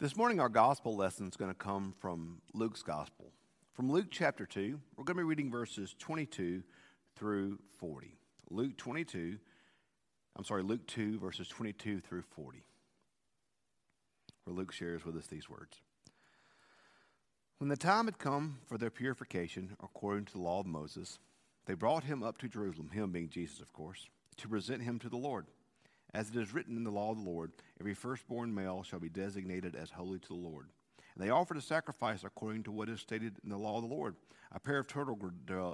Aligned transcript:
This 0.00 0.16
morning, 0.16 0.40
our 0.40 0.48
gospel 0.48 0.96
lesson 0.96 1.28
is 1.28 1.36
going 1.36 1.52
to 1.52 1.56
come 1.56 1.94
from 2.00 2.40
Luke's 2.52 2.82
gospel. 2.82 3.30
From 3.74 3.92
Luke 3.92 4.08
chapter 4.10 4.44
2, 4.44 4.80
we're 4.96 5.04
going 5.04 5.16
to 5.16 5.20
be 5.20 5.22
reading 5.22 5.52
verses 5.52 5.94
22 6.00 6.64
through 7.14 7.60
40. 7.78 8.16
Luke 8.50 8.76
22, 8.76 9.38
I'm 10.34 10.44
sorry, 10.44 10.64
Luke 10.64 10.84
2, 10.88 11.20
verses 11.20 11.46
22 11.46 12.00
through 12.00 12.22
40, 12.22 12.64
where 14.42 14.56
Luke 14.56 14.72
shares 14.72 15.04
with 15.04 15.16
us 15.16 15.28
these 15.28 15.48
words. 15.48 15.80
When 17.58 17.68
the 17.68 17.76
time 17.76 18.06
had 18.06 18.18
come 18.18 18.58
for 18.66 18.76
their 18.76 18.90
purification, 18.90 19.76
according 19.80 20.24
to 20.24 20.32
the 20.32 20.40
law 20.40 20.58
of 20.58 20.66
Moses, 20.66 21.20
they 21.66 21.74
brought 21.74 22.02
him 22.02 22.24
up 22.24 22.38
to 22.38 22.48
Jerusalem, 22.48 22.90
him 22.90 23.12
being 23.12 23.28
Jesus, 23.28 23.60
of 23.60 23.72
course, 23.72 24.08
to 24.38 24.48
present 24.48 24.82
him 24.82 24.98
to 24.98 25.08
the 25.08 25.16
Lord. 25.16 25.46
As 26.14 26.30
it 26.30 26.36
is 26.36 26.54
written 26.54 26.76
in 26.76 26.84
the 26.84 26.92
law 26.92 27.10
of 27.10 27.18
the 27.18 27.28
Lord, 27.28 27.50
every 27.80 27.92
firstborn 27.92 28.54
male 28.54 28.84
shall 28.84 29.00
be 29.00 29.08
designated 29.08 29.74
as 29.74 29.90
holy 29.90 30.20
to 30.20 30.28
the 30.28 30.34
Lord. 30.34 30.68
And 31.14 31.24
they 31.24 31.30
offered 31.30 31.56
a 31.56 31.60
sacrifice 31.60 32.22
according 32.22 32.62
to 32.64 32.72
what 32.72 32.88
is 32.88 33.00
stated 33.00 33.36
in 33.42 33.50
the 33.50 33.58
law 33.58 33.76
of 33.76 33.88
the 33.88 33.94
Lord 33.94 34.14
a 34.52 34.60
pair 34.60 34.78
of 34.78 34.86
turtle 34.86 35.18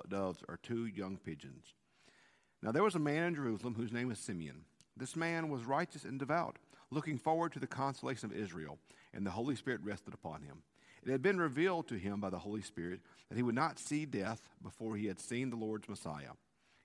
doves 0.08 0.42
or 0.48 0.58
two 0.62 0.86
young 0.86 1.18
pigeons. 1.18 1.74
Now 2.62 2.72
there 2.72 2.82
was 2.82 2.94
a 2.94 2.98
man 2.98 3.24
in 3.24 3.34
Jerusalem 3.34 3.74
whose 3.74 3.92
name 3.92 4.08
was 4.08 4.18
Simeon. 4.18 4.64
This 4.96 5.14
man 5.14 5.50
was 5.50 5.64
righteous 5.64 6.04
and 6.04 6.18
devout, 6.18 6.58
looking 6.90 7.18
forward 7.18 7.52
to 7.52 7.58
the 7.58 7.66
consolation 7.66 8.30
of 8.30 8.36
Israel, 8.36 8.78
and 9.12 9.26
the 9.26 9.30
Holy 9.30 9.54
Spirit 9.54 9.82
rested 9.82 10.14
upon 10.14 10.42
him. 10.42 10.62
It 11.02 11.10
had 11.10 11.20
been 11.20 11.38
revealed 11.38 11.88
to 11.88 11.96
him 11.96 12.20
by 12.20 12.30
the 12.30 12.38
Holy 12.38 12.62
Spirit 12.62 13.00
that 13.28 13.36
he 13.36 13.42
would 13.42 13.54
not 13.54 13.78
see 13.78 14.06
death 14.06 14.48
before 14.62 14.96
he 14.96 15.06
had 15.06 15.20
seen 15.20 15.50
the 15.50 15.56
Lord's 15.56 15.88
Messiah. 15.88 16.32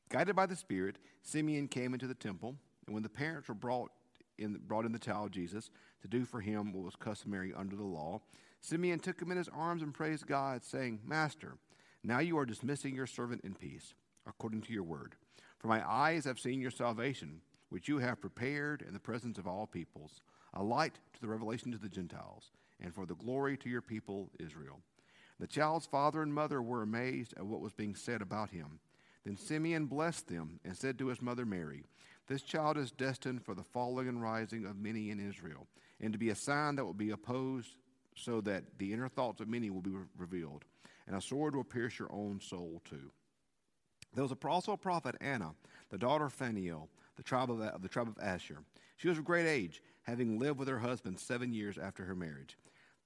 Guided 0.09 0.35
by 0.35 0.45
the 0.45 0.55
Spirit, 0.55 0.97
Simeon 1.21 1.67
came 1.67 1.93
into 1.93 2.07
the 2.07 2.13
temple. 2.13 2.57
And 2.85 2.93
when 2.93 3.03
the 3.03 3.09
parents 3.09 3.47
were 3.47 3.55
brought 3.55 3.91
in, 4.37 4.59
brought 4.67 4.85
in 4.85 4.91
the 4.91 4.99
child 4.99 5.31
Jesus 5.31 5.69
to 6.01 6.07
do 6.07 6.25
for 6.25 6.41
him 6.41 6.73
what 6.73 6.83
was 6.83 6.95
customary 6.95 7.53
under 7.55 7.75
the 7.75 7.83
law, 7.83 8.21
Simeon 8.61 8.99
took 8.99 9.21
him 9.21 9.31
in 9.31 9.37
his 9.37 9.49
arms 9.49 9.81
and 9.81 9.93
praised 9.93 10.27
God, 10.27 10.63
saying, 10.63 10.99
Master, 11.05 11.57
now 12.03 12.19
you 12.19 12.37
are 12.37 12.45
dismissing 12.45 12.95
your 12.95 13.07
servant 13.07 13.41
in 13.43 13.53
peace, 13.53 13.93
according 14.27 14.61
to 14.63 14.73
your 14.73 14.83
word. 14.83 15.15
For 15.59 15.67
my 15.67 15.87
eyes 15.87 16.25
have 16.25 16.39
seen 16.39 16.61
your 16.61 16.71
salvation, 16.71 17.41
which 17.69 17.87
you 17.87 17.99
have 17.99 18.21
prepared 18.21 18.81
in 18.81 18.93
the 18.93 18.99
presence 18.99 19.37
of 19.37 19.47
all 19.47 19.67
peoples, 19.67 20.21
a 20.53 20.63
light 20.63 20.99
to 21.13 21.21
the 21.21 21.27
revelation 21.27 21.71
to 21.71 21.77
the 21.77 21.89
Gentiles, 21.89 22.51
and 22.79 22.93
for 22.93 23.05
the 23.05 23.15
glory 23.15 23.57
to 23.57 23.69
your 23.69 23.81
people 23.81 24.29
Israel. 24.39 24.79
The 25.39 25.47
child's 25.47 25.85
father 25.85 26.21
and 26.21 26.33
mother 26.33 26.61
were 26.61 26.81
amazed 26.81 27.33
at 27.37 27.45
what 27.45 27.61
was 27.61 27.73
being 27.73 27.95
said 27.95 28.21
about 28.21 28.51
him. 28.51 28.79
Then 29.25 29.37
Simeon 29.37 29.87
blessed 29.87 30.27
them 30.27 30.59
and 30.63 30.77
said 30.77 30.97
to 30.99 31.07
his 31.07 31.21
mother 31.21 31.45
Mary, 31.45 31.83
this 32.27 32.41
child 32.41 32.77
is 32.77 32.91
destined 32.91 33.43
for 33.43 33.53
the 33.53 33.63
falling 33.63 34.07
and 34.07 34.21
rising 34.21 34.65
of 34.65 34.77
many 34.77 35.11
in 35.11 35.19
Israel, 35.19 35.67
and 35.99 36.11
to 36.13 36.19
be 36.19 36.29
a 36.29 36.35
sign 36.35 36.75
that 36.75 36.85
will 36.85 36.93
be 36.93 37.11
opposed, 37.11 37.77
so 38.15 38.41
that 38.41 38.63
the 38.77 38.93
inner 38.93 39.09
thoughts 39.09 39.41
of 39.41 39.47
many 39.47 39.69
will 39.69 39.81
be 39.81 39.91
re- 39.91 40.05
revealed, 40.17 40.63
and 41.07 41.15
a 41.15 41.21
sword 41.21 41.55
will 41.55 41.63
pierce 41.63 41.99
your 41.99 42.11
own 42.11 42.39
soul 42.39 42.81
too. 42.89 43.11
There 44.13 44.23
was 44.23 44.33
also 44.45 44.71
a 44.71 44.77
prophet, 44.77 45.15
Anna, 45.19 45.53
the 45.89 45.97
daughter 45.97 46.25
of 46.25 46.33
Phanuel, 46.33 46.89
the 47.17 47.23
tribe 47.23 47.51
of, 47.51 47.61
of 47.61 47.81
the 47.81 47.89
tribe 47.89 48.07
of 48.07 48.17
Asher. 48.21 48.59
She 48.97 49.09
was 49.09 49.17
of 49.17 49.25
great 49.25 49.45
age, 49.45 49.81
having 50.03 50.39
lived 50.39 50.57
with 50.57 50.69
her 50.69 50.79
husband 50.79 51.19
seven 51.19 51.53
years 51.53 51.77
after 51.77 52.05
her 52.05 52.15
marriage. 52.15 52.57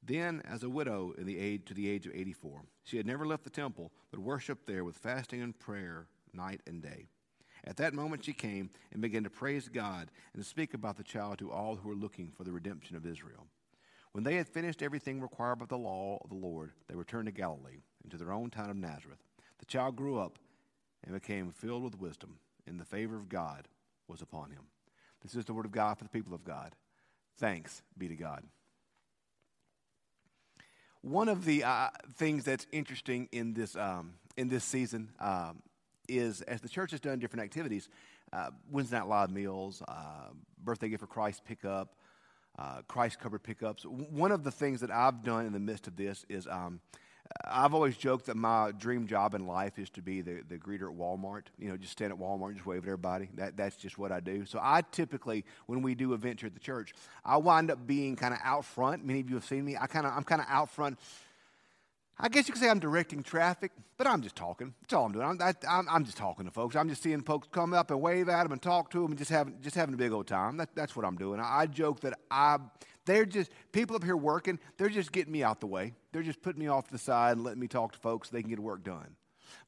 Then, 0.04 0.42
as 0.46 0.64
a 0.64 0.70
widow 0.70 1.14
in 1.18 1.26
the 1.26 1.40
age, 1.40 1.66
to 1.66 1.74
the 1.74 1.90
age 1.90 2.06
of 2.06 2.16
84, 2.16 2.62
she 2.84 2.98
had 2.98 3.06
never 3.06 3.26
left 3.26 3.44
the 3.44 3.50
temple, 3.50 3.92
but 4.12 4.20
worshipped 4.20 4.66
there 4.66 4.84
with 4.84 4.98
fasting 4.98 5.42
and 5.42 5.58
prayer 5.58 6.08
night 6.34 6.62
and 6.68 6.82
day. 6.82 7.08
At 7.70 7.78
that 7.78 7.94
moment 7.94 8.26
she 8.26 8.34
came 8.34 8.72
and 8.92 9.00
began 9.00 9.24
to 9.26 9.30
praise 9.30 9.70
God 9.70 10.10
and 10.34 10.42
to 10.42 10.50
speak 10.50 10.74
about 10.74 10.98
the 10.98 11.04
child 11.04 11.38
to 11.38 11.52
all 11.52 11.76
who 11.76 11.88
were 11.88 11.96
looking 11.96 12.32
for 12.36 12.44
the 12.44 12.52
redemption 12.52 12.96
of 12.96 13.06
Israel. 13.06 13.46
When 14.12 14.24
they 14.24 14.38
had 14.38 14.48
finished 14.48 14.82
everything 14.82 15.22
required 15.22 15.60
by 15.60 15.68
the 15.68 15.78
law 15.78 16.18
of 16.24 16.32
the 16.32 16.36
Lord, 16.36 16.72
they 16.88 16.96
returned 16.96 17.28
to 17.28 17.32
Galilee 17.32 17.84
and 18.02 18.10
to 18.10 18.18
their 18.18 18.34
own 18.34 18.50
town 18.50 18.72
of 18.72 18.76
Nazareth. 18.76 19.20
The 19.60 19.68
child 19.68 19.96
grew 19.96 20.18
up 20.18 20.40
and 21.04 21.14
became 21.14 21.52
filled 21.52 21.84
with 21.84 22.00
wisdom, 22.00 22.40
and 22.66 22.80
the 22.80 22.86
favor 22.86 23.16
of 23.16 23.30
God 23.30 23.68
was 24.08 24.24
upon 24.24 24.50
him. 24.50 24.64
This 25.22 25.36
is 25.36 25.46
the 25.46 25.54
word 25.54 25.66
of 25.66 25.72
God 25.72 26.00
for 26.00 26.06
the 26.06 26.10
people 26.10 26.34
of 26.34 26.44
God. 26.44 26.74
Thanks 27.38 27.84
be 27.96 28.08
to 28.08 28.16
God. 28.16 28.44
One 31.02 31.30
of 31.30 31.46
the 31.46 31.64
uh, 31.64 31.90
things 32.16 32.46
that's 32.46 32.66
interesting 32.72 33.30
in 33.32 33.54
this 33.54 33.76
um, 33.76 34.16
in 34.36 34.50
this 34.50 34.64
season 34.64 35.12
um, 35.20 35.62
is 36.10 36.42
as 36.42 36.62
the 36.62 36.70
church 36.70 36.92
has 36.92 37.00
done 37.00 37.20
different 37.20 37.44
activities, 37.44 37.90
uh, 38.34 38.50
Wednesday 38.72 38.98
night 38.98 39.08
live 39.08 39.32
meals, 39.32 39.82
uh, 39.88 40.30
birthday 40.64 40.90
gift 40.90 41.02
for 41.02 41.08
Christ 41.08 41.44
pickup, 41.46 41.94
uh, 42.58 42.82
Christ 42.88 43.20
covered 43.20 43.44
pickups. 43.44 43.84
One 43.84 44.32
of 44.32 44.44
the 44.44 44.52
things 44.52 44.82
that 44.82 44.92
I've 44.92 45.24
done 45.24 45.46
in 45.46 45.54
the 45.54 45.60
midst 45.60 45.88
of 45.88 45.96
this 45.96 46.26
is 46.28 46.48
um, 46.48 46.82
I've 47.46 47.74
always 47.74 47.96
joked 47.96 48.26
that 48.26 48.36
my 48.36 48.72
dream 48.72 49.08
job 49.08 49.36
in 49.36 49.46
life 49.46 49.78
is 49.78 49.90
to 49.92 50.02
be 50.02 50.22
the, 50.22 50.42
the 50.48 50.58
greeter 50.58 50.92
at 50.92 50.98
Walmart. 50.98 51.44
You 51.58 51.70
know, 51.70 51.78
just 51.78 51.92
stand 51.92 52.12
at 52.12 52.20
Walmart 52.20 52.48
and 52.48 52.56
just 52.56 52.66
wave 52.66 52.84
at 52.84 52.88
everybody. 52.88 53.30
That, 53.36 53.56
that's 53.56 53.76
just 53.76 53.98
what 53.98 54.12
I 54.12 54.20
do. 54.20 54.46
So 54.46 54.60
I 54.62 54.82
typically, 54.92 55.46
when 55.68 55.82
we 55.82 55.96
do 55.96 56.14
events 56.14 56.42
here 56.42 56.48
at 56.48 56.54
the 56.54 56.60
church, 56.60 56.94
I 57.24 57.38
wind 57.38 57.70
up 57.72 57.86
being 57.86 58.16
kind 58.16 58.34
of 58.34 58.40
out 58.44 58.66
front. 58.66 59.06
Many 59.06 59.20
of 59.20 59.30
you 59.30 59.36
have 59.36 59.46
seen 59.46 59.64
me. 59.64 59.78
I 59.80 59.88
kind 59.88 60.08
of, 60.08 60.14
I'm 60.16 60.24
kind 60.24 60.42
of 60.42 60.48
out 60.50 60.70
front 60.70 60.98
I 62.22 62.28
guess 62.28 62.48
you 62.48 62.54
could 62.54 62.62
say 62.62 62.70
I'm 62.70 62.80
directing 62.80 63.24
traffic, 63.24 63.72
but 63.98 64.06
I'm 64.06 64.22
just 64.22 64.36
talking. 64.36 64.74
That's 64.82 64.94
all 64.94 65.06
I'm 65.06 65.14
doing. 65.14 65.26
I'm, 65.26 65.42
I, 65.42 65.54
am 65.80 65.88
I'm 65.90 66.04
just 66.04 66.18
talking 66.18 66.46
to 66.46 66.52
folks. 66.52 66.76
I'm 66.76 66.90
just 66.90 67.02
seeing 67.02 67.22
folks 67.22 67.48
come 67.50 67.74
up 67.74 67.92
and 67.92 68.02
wave 68.02 68.28
at 68.28 68.44
them 68.44 68.52
and 68.52 68.62
talk 68.62 68.92
to 68.92 69.02
them 69.02 69.12
and 69.12 69.18
just 69.18 69.32
having, 69.32 69.56
just 69.62 69.76
having 69.76 69.94
a 69.94 69.98
big 69.98 70.12
old 70.12 70.28
time. 70.28 70.58
That, 70.58 70.76
that's 70.76 70.98
what 70.98 71.06
I'm 71.06 71.16
doing. 71.16 71.40
I, 71.40 71.62
I 71.62 71.66
joke 71.66 72.02
that 72.02 72.20
I, 72.30 72.58
they're 73.06 73.26
just, 73.26 73.52
people 73.72 73.96
up 73.96 74.04
here 74.04 74.18
working, 74.18 74.60
they're 74.78 74.90
just 74.90 75.14
getting 75.14 75.32
me 75.32 75.44
out 75.44 75.62
the 75.62 75.68
way. 75.68 75.94
They're 76.12 76.24
just 76.24 76.42
putting 76.42 76.60
me 76.60 76.68
off 76.68 76.88
to 76.88 76.92
the 76.92 76.98
side 76.98 77.38
and 77.38 77.46
letting 77.46 77.62
me 77.62 77.70
talk 77.70 77.94
to 77.94 78.00
folks 78.00 78.30
so 78.30 78.36
they 78.36 78.42
can 78.42 78.50
get 78.50 78.60
work 78.60 78.84
done. 78.84 79.16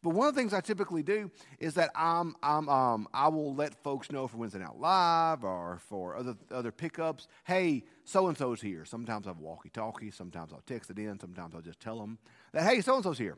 But 0.03 0.11
one 0.11 0.27
of 0.27 0.35
the 0.35 0.41
things 0.41 0.53
I 0.53 0.61
typically 0.61 1.03
do 1.03 1.31
is 1.59 1.73
that 1.75 1.91
I'm, 1.95 2.35
I'm, 2.41 2.69
um, 2.69 3.07
I 3.13 3.27
will 3.27 3.53
let 3.55 3.81
folks 3.83 4.11
know 4.11 4.27
for 4.27 4.37
Wednesday 4.37 4.59
Night 4.59 4.77
Live 4.77 5.43
or 5.43 5.79
for 5.89 6.15
other, 6.15 6.35
other 6.51 6.71
pickups, 6.71 7.27
hey, 7.43 7.83
so 8.03 8.27
and 8.27 8.37
so's 8.37 8.61
here. 8.61 8.85
Sometimes 8.85 9.27
I'll 9.27 9.33
walkie 9.35 9.69
talkie, 9.69 10.11
sometimes 10.11 10.53
I'll 10.53 10.63
text 10.65 10.89
it 10.89 10.99
in, 10.99 11.19
sometimes 11.19 11.55
I'll 11.55 11.61
just 11.61 11.79
tell 11.79 11.99
them 11.99 12.17
that, 12.53 12.63
hey, 12.63 12.81
so 12.81 12.95
and 12.95 13.03
so's 13.03 13.17
here. 13.17 13.37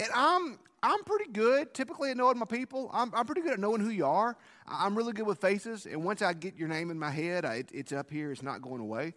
And 0.00 0.08
I'm, 0.14 0.58
I'm 0.82 1.02
pretty 1.04 1.30
good 1.30 1.72
typically 1.72 2.10
at 2.10 2.16
knowing 2.16 2.38
my 2.38 2.46
people. 2.46 2.90
I'm, 2.92 3.12
I'm 3.14 3.26
pretty 3.26 3.40
good 3.40 3.52
at 3.52 3.60
knowing 3.60 3.80
who 3.80 3.90
you 3.90 4.06
are. 4.06 4.36
I'm 4.66 4.96
really 4.96 5.12
good 5.12 5.26
with 5.26 5.40
faces. 5.40 5.86
And 5.86 6.04
once 6.04 6.20
I 6.20 6.32
get 6.32 6.56
your 6.56 6.68
name 6.68 6.90
in 6.90 6.98
my 6.98 7.10
head, 7.10 7.44
I, 7.44 7.56
it, 7.56 7.70
it's 7.72 7.92
up 7.92 8.10
here, 8.10 8.32
it's 8.32 8.42
not 8.42 8.60
going 8.60 8.80
away. 8.80 9.14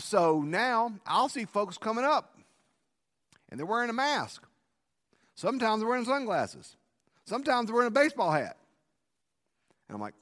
So 0.00 0.42
now 0.42 0.94
I'll 1.06 1.28
see 1.28 1.44
folks 1.44 1.76
coming 1.76 2.04
up 2.04 2.38
and 3.50 3.58
they're 3.58 3.66
wearing 3.66 3.90
a 3.90 3.94
mask. 3.94 4.47
Sometimes 5.38 5.78
they're 5.78 5.88
wearing 5.88 6.04
sunglasses. 6.04 6.74
Sometimes 7.24 7.68
they're 7.68 7.74
wearing 7.76 7.86
a 7.86 7.92
baseball 7.92 8.32
hat. 8.32 8.56
And 9.88 9.94
I'm 9.94 10.00
like, 10.00 10.14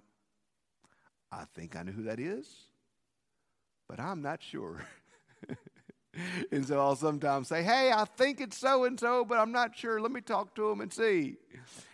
I 1.32 1.44
think 1.54 1.74
I 1.74 1.84
know 1.84 1.92
who 1.92 2.02
that 2.02 2.20
is, 2.20 2.46
but 3.88 3.98
I'm 3.98 4.20
not 4.20 4.42
sure. 4.42 4.84
and 6.52 6.66
so 6.66 6.78
I'll 6.78 6.96
sometimes 6.96 7.48
say, 7.48 7.62
Hey, 7.62 7.90
I 7.90 8.04
think 8.04 8.42
it's 8.42 8.58
so 8.58 8.84
and 8.84 9.00
so, 9.00 9.24
but 9.24 9.38
I'm 9.38 9.52
not 9.52 9.74
sure. 9.74 10.02
Let 10.02 10.12
me 10.12 10.20
talk 10.20 10.54
to 10.56 10.68
him 10.68 10.82
and 10.82 10.92
see. 10.92 11.38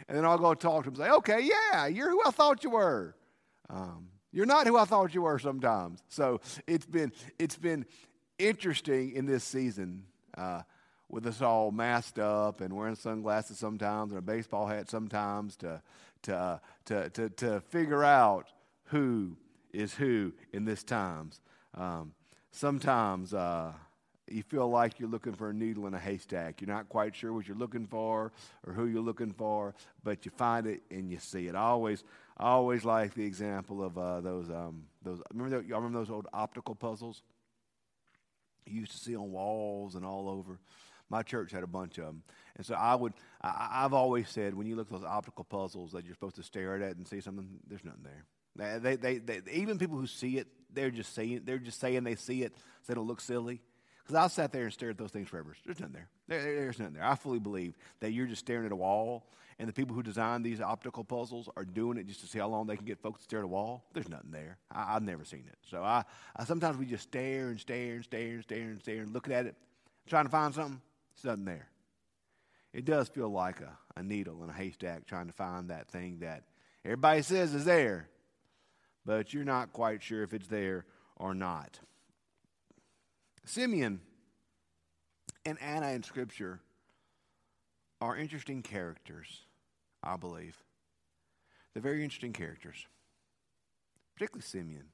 And 0.09 0.19
then 0.19 0.25
I'll 0.25 0.37
go 0.37 0.53
talk 0.55 0.83
to 0.83 0.89
him 0.89 0.97
and 0.97 1.05
say, 1.05 1.11
Okay, 1.11 1.43
yeah, 1.43 1.87
you're 1.87 2.11
who 2.11 2.23
I 2.27 2.33
thought 2.33 2.65
you 2.65 2.71
were. 2.71 3.15
Um, 3.71 4.09
you're 4.33 4.47
not 4.47 4.67
who 4.67 4.77
I 4.77 4.85
thought 4.85 5.15
you 5.15 5.23
were 5.23 5.39
sometimes. 5.39 6.03
So 6.09 6.41
it's 6.67 6.87
been, 6.87 7.13
it's 7.39 7.57
been 7.57 7.87
interesting 8.41 9.13
in 9.13 9.27
this 9.27 9.45
season. 9.45 10.07
Uh, 10.37 10.63
with 11.13 11.27
us 11.27 11.43
all 11.43 11.71
masked 11.71 12.19
up 12.19 12.61
and 12.63 12.75
wearing 12.75 12.97
sunglasses 12.97 13.59
sometimes 13.59 14.11
and 14.11 14.19
a 14.19 14.23
baseball 14.23 14.67
hat 14.67 14.89
sometimes 14.89 15.55
to, 15.57 15.81
to, 16.23 16.35
uh, 16.35 16.59
to, 16.87 17.11
to, 17.11 17.29
to 17.29 17.61
figure 17.61 18.03
out 18.03 18.49
who 18.87 19.37
is 19.73 19.95
who 19.95 20.33
in 20.53 20.65
this 20.65 20.83
times. 20.83 21.41
Um, 21.75 22.13
sometimes 22.51 23.35
uh, 23.35 23.73
you 24.27 24.43
feel 24.43 24.69
like 24.69 24.99
you're 24.99 25.09
looking 25.09 25.35
for 25.35 25.51
a 25.51 25.53
needle 25.53 25.87
in 25.87 25.93
a 25.93 25.99
haystack. 25.99 26.63
You're 26.63 26.75
not 26.75 26.89
quite 26.89 27.15
sure 27.15 27.35
what 27.35 27.47
you're 27.47 27.59
looking 27.59 27.87
for 27.87 28.33
or 28.67 28.73
who 28.73 28.87
you're 28.87 29.03
looking 29.03 29.33
for, 29.33 29.75
but 30.03 30.25
you 30.25 30.33
find 30.37 30.67
it 30.67 30.83
and 30.91 31.11
you 31.11 31.19
see 31.19 31.47
it. 31.47 31.55
I 31.55 31.61
always, 31.61 32.05
I 32.39 32.49
always 32.49 32.87
like 32.87 33.13
the 33.13 33.25
example 33.25 33.85
of 33.85 33.99
uh, 33.99 34.23
those, 34.23 34.49
um, 34.49 34.85
those. 35.03 35.21
Remember, 35.35 35.61
y'all 35.61 35.81
remember 35.81 35.99
those 35.99 36.11
old 36.11 36.27
optical 36.33 36.75
puzzles 36.75 37.23
you 38.67 38.81
used 38.81 38.93
to 38.93 38.99
see 38.99 39.17
on 39.17 39.31
walls 39.33 39.95
and 39.95 40.07
all 40.07 40.29
over. 40.29 40.59
My 41.13 41.23
church 41.23 41.53
had 41.53 41.63
a 41.63 41.67
bunch 41.67 41.99
of 41.99 42.07
them. 42.07 42.23
And 42.57 42.65
so 42.65 42.75
I 42.75 42.95
would, 42.95 43.13
I, 43.43 43.83
have 43.83 43.93
always 43.93 44.31
said, 44.31 44.55
when 44.55 44.67
you 44.67 44.77
look 44.77 44.87
at 44.91 45.01
those 45.01 45.07
optical 45.09 45.45
puzzles 45.45 45.93
that 45.93 46.07
you're 46.07 46.15
supposed 46.15 46.37
to 46.37 46.43
stare 46.43 46.83
at 46.83 46.97
and 46.97 47.07
see 47.07 47.21
something, 47.21 47.47
there's 47.69 47.85
nothing 47.85 48.03
there. 48.03 48.79
They, 48.81 48.97
they, 48.97 49.19
they, 49.19 49.43
even 49.53 49.79
people 49.79 49.99
who 49.99 50.07
see 50.07 50.39
it, 50.39 50.49
they're 50.73 50.91
just 50.91 51.15
saying, 51.15 51.43
they're 51.45 51.59
just 51.59 51.79
saying 51.81 52.05
they 52.05 52.15
see 52.15 52.43
it 52.43 52.57
so 52.83 52.93
it'll 52.93 53.07
look 53.07 53.21
silly. 53.21 53.61
Because 54.03 54.17
I 54.17 54.27
sat 54.29 54.53
there 54.53 54.65
and 54.65 54.73
stared 54.73 54.93
at 54.93 54.99
those 54.99 55.11
things 55.11 55.29
forever. 55.29 55.55
There's 55.67 55.79
nothing 55.79 55.95
there. 55.95 56.09
there. 56.29 56.43
There's 56.43 56.79
nothing 56.79 56.95
there. 56.95 57.05
I 57.05 57.15
fully 57.15 57.39
believe 57.39 57.77
that 58.01 58.13
you're 58.13 58.27
just 58.27 58.41
staring 58.41 58.65
at 58.65 58.73
a 58.73 58.77
wall, 58.77 59.27
and 59.59 59.69
the 59.69 59.73
people 59.73 59.95
who 59.95 60.03
design 60.03 60.43
these 60.43 60.63
optical 60.63 61.05
puzzles 61.05 61.49
are 61.57 61.65
doing 61.65 61.99
it 61.99 62.07
just 62.07 62.21
to 62.21 62.27
see 62.27 62.39
how 62.39 62.49
long 62.49 62.67
they 62.67 62.77
can 62.77 62.87
get 62.87 63.01
folks 63.01 63.21
to 63.21 63.25
stare 63.25 63.41
at 63.41 63.45
a 63.45 63.49
wall. 63.49 63.85
There's 63.93 64.09
nothing 64.09 64.31
there. 64.31 64.57
I, 64.73 64.95
have 64.95 65.03
never 65.03 65.25
seen 65.25 65.45
it. 65.47 65.59
So 65.71 65.83
I, 65.83 66.05
I, 66.35 66.45
sometimes 66.45 66.79
we 66.79 66.87
just 66.87 67.05
stare 67.05 67.49
and 67.49 67.61
stare 67.61 67.97
and 67.97 68.05
stare 68.05 68.33
and 68.33 68.43
stare 68.43 68.63
and 68.63 68.81
stare 68.81 69.03
and 69.03 69.13
looking 69.13 69.35
at 69.35 69.45
it, 69.45 69.55
trying 70.07 70.25
to 70.25 70.31
find 70.31 70.55
something. 70.55 70.81
There's 71.15 71.31
nothing 71.31 71.45
there. 71.45 71.69
It 72.73 72.85
does 72.85 73.09
feel 73.09 73.29
like 73.29 73.61
a, 73.61 73.77
a 73.97 74.03
needle 74.03 74.43
in 74.43 74.51
a 74.51 74.53
haystack 74.53 75.07
trying 75.07 75.27
to 75.27 75.33
find 75.33 75.71
that 75.71 75.89
thing 75.89 76.19
that 76.21 76.45
everybody 76.85 77.23
says 77.23 77.55
is 77.55 77.65
there, 77.65 78.09
but 79.05 79.35
you're 79.35 79.45
not 79.45 79.73
quite 79.73 80.03
sure 80.03 80.23
if 80.23 80.33
it's 80.33 80.49
there 80.49 80.87
or 81.17 81.35
not. 81.35 81.79
Simeon 83.45 84.01
and 85.45 85.61
Anna 85.61 85.91
in 85.91 86.03
Scripture 86.03 86.61
are 88.01 88.17
interesting 88.17 88.63
characters, 88.63 89.45
I 90.03 90.17
believe. 90.17 90.57
They're 91.73 91.83
very 91.83 92.03
interesting 92.03 92.33
characters, 92.33 92.87
particularly 94.15 94.43
Simeon. 94.43 94.87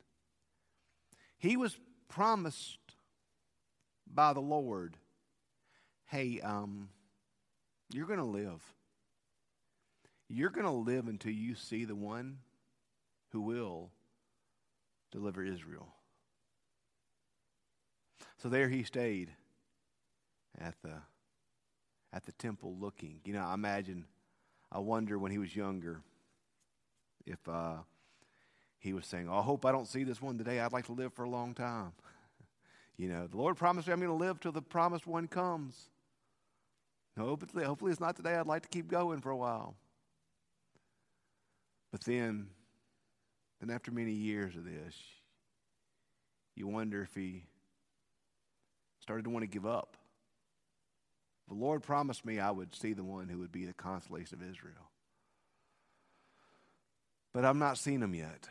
He 1.39 1.57
was 1.57 1.79
promised 2.09 2.79
by 4.13 4.33
the 4.33 4.41
Lord, 4.41 4.97
hey, 6.09 6.41
um, 6.41 6.89
you're 7.93 8.07
going 8.07 8.19
to 8.19 8.25
live. 8.25 8.63
You're 10.29 10.51
going 10.51 10.67
to 10.67 10.73
live 10.73 11.07
until 11.07 11.33
you 11.33 11.55
see 11.55 11.85
the 11.85 11.95
one 11.95 12.39
who 13.31 13.41
will 13.41 13.91
deliver 15.11 15.43
Israel. 15.43 15.89
So 18.39 18.49
there 18.49 18.69
he 18.69 18.83
stayed 18.83 19.31
at 20.61 20.75
the 20.83 20.93
at 22.13 22.25
the 22.25 22.33
temple 22.33 22.77
looking. 22.79 23.21
You 23.25 23.35
know, 23.35 23.45
I 23.45 23.55
imagine 23.55 24.05
I 24.73 24.79
wonder 24.79 25.19
when 25.19 25.33
he 25.33 25.39
was 25.39 25.55
younger 25.55 26.01
if 27.27 27.39
uh, 27.49 27.77
he 28.79 28.93
was 28.93 29.07
saying, 29.07 29.29
oh, 29.29 29.39
I 29.39 29.43
hope 29.43 29.65
I 29.67 29.73
don't 29.73 29.89
see 29.89 30.05
this 30.05 30.23
one 30.23 30.39
today. 30.39 30.61
I'd 30.61 30.73
like 30.73 30.87
to 30.87 30.93
live 30.93 31.13
for 31.13 31.25
a 31.25 31.31
long 31.31 31.55
time. 31.55 31.93
you 32.97 33.09
know, 33.09 33.27
the 33.27 33.37
Lord 33.37 33.57
promised 33.57 33.89
me 33.89 33.93
I'm 33.93 34.01
going 34.01 34.11
to 34.11 34.25
live 34.25 34.41
till 34.41 34.53
the 34.53 34.63
promised 34.63 35.07
one 35.07 35.27
comes. 35.27 35.91
Hopefully, 37.19 37.65
hopefully 37.65 37.91
it's 37.91 38.01
not 38.01 38.17
today. 38.17 38.35
I'd 38.35 38.47
like 38.47 38.63
to 38.63 38.69
keep 38.69 38.89
going 38.89 39.21
for 39.21 39.31
a 39.31 39.37
while. 39.37 39.75
But 41.91 42.03
then, 42.03 42.49
then 43.61 43.71
after 43.71 43.91
many 43.91 44.13
years 44.13 44.55
of 44.57 44.65
this, 44.65 44.95
you 46.55 46.67
wonder 46.67 47.03
if 47.03 47.15
he 47.15 47.45
started 49.01 49.25
to 49.25 49.31
want 49.31 49.43
to 49.43 49.49
give 49.49 49.67
up. 49.67 49.97
The 51.49 51.55
Lord 51.55 51.83
promised 51.83 52.25
me 52.27 52.39
I 52.39 52.51
would 52.51 52.75
see 52.75 52.93
the 52.93 53.05
one 53.05 53.29
who 53.29 53.39
would 53.39 53.53
be 53.53 53.65
the 53.65 53.73
consolation 53.73 54.41
of 54.41 54.49
Israel. 54.49 54.91
But 57.33 57.45
I've 57.45 57.57
not 57.57 57.79
seen 57.79 58.03
him 58.03 58.15
yet. 58.15 58.49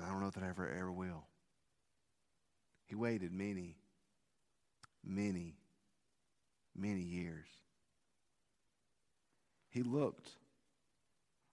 I 0.00 0.08
don't 0.08 0.20
know 0.20 0.30
that 0.30 0.42
I 0.42 0.48
ever, 0.48 0.68
ever 0.68 0.92
will. 0.92 1.24
He 2.86 2.94
waited 2.94 3.32
many, 3.32 3.76
many, 5.04 5.56
many 6.76 7.00
years. 7.00 7.46
He 9.70 9.82
looked 9.82 10.30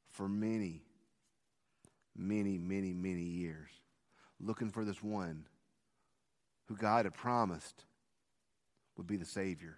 for 0.09 0.27
many, 0.27 0.81
many, 2.15 2.57
many, 2.57 2.93
many 2.93 3.23
years, 3.23 3.69
looking 4.39 4.69
for 4.69 4.83
this 4.83 5.01
one 5.01 5.45
who 6.67 6.75
God 6.75 7.05
had 7.05 7.13
promised 7.13 7.85
would 8.97 9.07
be 9.07 9.15
the 9.15 9.25
Savior, 9.25 9.77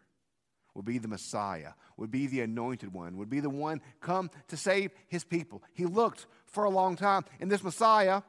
would 0.73 0.85
be 0.85 0.97
the 0.97 1.07
Messiah, 1.07 1.73
would 1.97 2.09
be 2.09 2.25
the 2.25 2.41
anointed 2.41 2.91
one, 2.91 3.17
would 3.17 3.29
be 3.29 3.39
the 3.39 3.49
one 3.49 3.81
come 3.99 4.31
to 4.47 4.57
save 4.57 4.91
his 5.07 5.23
people. 5.23 5.61
He 5.73 5.85
looked 5.85 6.25
for 6.47 6.63
a 6.63 6.69
long 6.69 6.95
time, 6.95 7.23
and 7.39 7.51
this 7.51 7.63
Messiah 7.63 8.23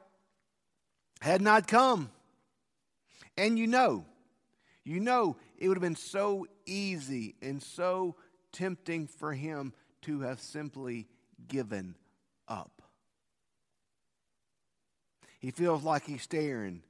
had 1.21 1.41
not 1.41 1.67
come. 1.67 2.11
And 3.35 3.57
you 3.57 3.65
know, 3.65 4.05
you 4.83 4.99
know, 4.99 5.37
it 5.57 5.67
would 5.67 5.77
have 5.77 5.81
been 5.81 5.95
so 5.95 6.45
easy 6.65 7.35
and 7.41 7.61
so 7.61 8.15
tempting 8.51 9.07
for 9.07 9.33
him 9.33 9.73
to 10.03 10.21
have 10.21 10.39
simply 10.39 11.07
given 11.47 11.95
up. 12.47 12.81
He 15.39 15.51
feels 15.51 15.83
like 15.83 16.05
he's 16.05 16.21
staring 16.21 16.83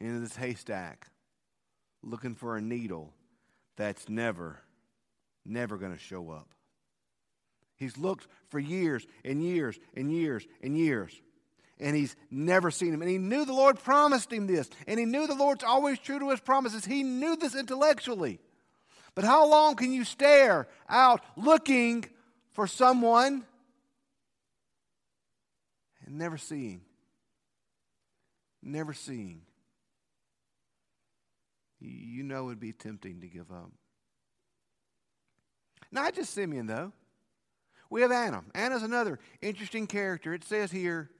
into 0.00 0.20
this 0.20 0.36
haystack 0.36 1.08
looking 2.02 2.34
for 2.34 2.56
a 2.56 2.60
needle 2.60 3.12
that's 3.76 4.08
never, 4.08 4.60
never 5.44 5.76
going 5.76 5.92
to 5.92 5.98
show 5.98 6.30
up. 6.30 6.48
He's 7.76 7.96
looked 7.96 8.26
for 8.48 8.58
years 8.58 9.06
and 9.24 9.42
years 9.42 9.78
and 9.94 10.10
years 10.10 10.46
and 10.62 10.76
years, 10.76 11.12
and 11.78 11.94
he's 11.94 12.16
never 12.30 12.70
seen 12.70 12.92
him. 12.92 13.02
And 13.02 13.10
he 13.10 13.18
knew 13.18 13.44
the 13.44 13.52
Lord 13.52 13.78
promised 13.78 14.32
him 14.32 14.46
this, 14.46 14.68
and 14.86 14.98
he 14.98 15.04
knew 15.04 15.26
the 15.26 15.34
Lord's 15.34 15.62
always 15.62 15.98
true 15.98 16.18
to 16.18 16.30
his 16.30 16.40
promises. 16.40 16.84
He 16.84 17.02
knew 17.02 17.36
this 17.36 17.54
intellectually. 17.54 18.40
But 19.14 19.24
how 19.24 19.48
long 19.48 19.74
can 19.76 19.92
you 19.92 20.04
stare 20.04 20.68
out 20.88 21.22
looking 21.36 22.04
for 22.52 22.66
someone 22.66 23.44
and 26.06 26.18
never 26.18 26.38
seeing? 26.38 26.82
Never 28.62 28.92
seeing 28.92 29.42
you 31.80 32.22
know 32.22 32.44
it 32.44 32.46
would 32.46 32.60
be 32.60 32.72
tempting 32.72 33.20
to 33.20 33.26
give 33.26 33.50
up. 33.50 33.70
Not 35.90 36.14
just 36.14 36.34
Simeon, 36.34 36.66
though. 36.66 36.92
We 37.90 38.02
have 38.02 38.12
Anna. 38.12 38.42
Anna's 38.54 38.82
another 38.82 39.18
interesting 39.40 39.86
character. 39.86 40.34
It 40.34 40.44
says 40.44 40.70
here 40.70 41.10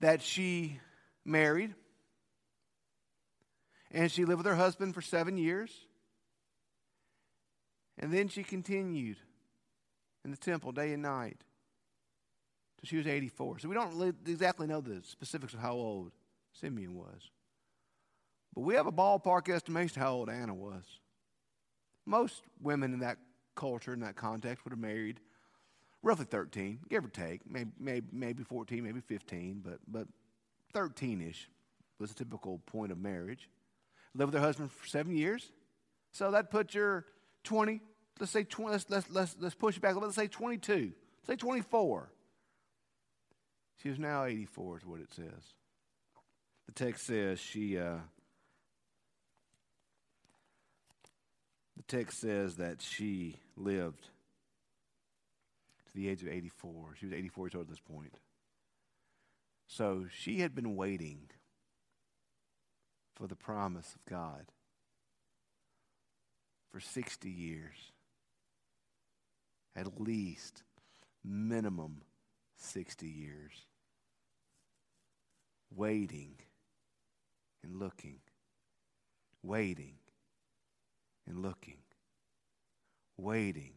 that 0.00 0.22
she 0.22 0.78
married 1.24 1.74
and 3.90 4.10
she 4.10 4.24
lived 4.24 4.38
with 4.38 4.46
her 4.46 4.54
husband 4.54 4.94
for 4.94 5.02
seven 5.02 5.36
years. 5.36 5.72
And 8.00 8.12
then 8.12 8.28
she 8.28 8.42
continued 8.42 9.18
in 10.24 10.30
the 10.30 10.36
temple 10.36 10.72
day 10.72 10.92
and 10.92 11.02
night 11.02 11.36
till 12.78 12.88
she 12.88 12.96
was 12.96 13.06
84. 13.06 13.60
So 13.60 13.68
we 13.68 13.74
don't 13.74 14.16
exactly 14.26 14.66
know 14.66 14.80
the 14.80 15.02
specifics 15.04 15.54
of 15.54 15.60
how 15.60 15.74
old 15.74 16.10
Simeon 16.52 16.96
was. 16.96 17.30
But 18.54 18.62
we 18.62 18.74
have 18.74 18.86
a 18.86 18.92
ballpark 18.92 19.48
estimation 19.48 20.00
how 20.00 20.12
old 20.12 20.30
Anna 20.30 20.54
was. 20.54 20.82
Most 22.06 22.42
women 22.60 22.92
in 22.92 23.00
that 23.00 23.18
culture, 23.54 23.92
in 23.92 24.00
that 24.00 24.16
context, 24.16 24.64
would 24.64 24.72
have 24.72 24.80
married 24.80 25.20
roughly 26.02 26.24
13, 26.24 26.80
give 26.88 27.04
or 27.04 27.08
take, 27.08 27.48
maybe, 27.48 27.70
maybe, 27.78 28.06
maybe 28.10 28.42
14, 28.42 28.82
maybe 28.82 29.00
15, 29.00 29.60
but, 29.64 29.78
but 29.86 30.08
13 30.72 31.20
ish 31.20 31.48
was 31.98 32.10
a 32.10 32.14
typical 32.14 32.58
point 32.66 32.90
of 32.90 32.98
marriage. 32.98 33.50
Lived 34.14 34.32
with 34.32 34.40
her 34.40 34.46
husband 34.46 34.72
for 34.72 34.86
seven 34.88 35.14
years. 35.14 35.52
So 36.12 36.30
that 36.30 36.50
puts 36.50 36.74
your 36.74 37.04
20, 37.44 37.80
let's 38.20 38.32
say 38.32 38.44
20, 38.44 38.70
let's, 38.72 38.90
let's, 38.90 39.10
let's, 39.10 39.36
let's 39.40 39.54
push 39.54 39.76
it 39.76 39.82
back, 39.82 39.96
let's 39.96 40.14
say 40.14 40.28
22, 40.28 40.92
say 41.26 41.36
24. 41.36 42.10
She 43.82 43.88
is 43.88 43.98
now 43.98 44.24
84, 44.24 44.78
is 44.78 44.86
what 44.86 45.00
it 45.00 45.12
says. 45.12 45.54
The 46.66 46.72
text 46.72 47.06
says 47.06 47.40
she 47.40 47.78
uh, 47.78 47.96
The 51.80 51.96
text 51.96 52.20
says 52.20 52.56
that 52.56 52.82
she 52.82 53.36
lived 53.56 54.02
to 55.86 55.94
the 55.94 56.10
age 56.10 56.20
of 56.20 56.28
84. 56.28 56.96
She 56.98 57.06
was 57.06 57.14
84 57.14 57.46
years 57.46 57.54
old 57.54 57.64
at 57.64 57.70
this 57.70 57.80
point. 57.80 58.18
So 59.66 60.04
she 60.14 60.40
had 60.40 60.54
been 60.54 60.76
waiting 60.76 61.30
for 63.14 63.26
the 63.26 63.34
promise 63.34 63.94
of 63.94 64.04
God 64.04 64.44
for 66.70 66.80
60 66.80 67.30
years. 67.30 67.76
At 69.80 70.00
least, 70.00 70.62
minimum 71.24 72.02
60 72.56 73.06
years. 73.06 73.52
Waiting 75.74 76.34
and 77.62 77.78
looking. 77.78 78.18
Waiting 79.42 79.94
and 81.30 81.42
looking, 81.42 81.78
waiting 83.16 83.72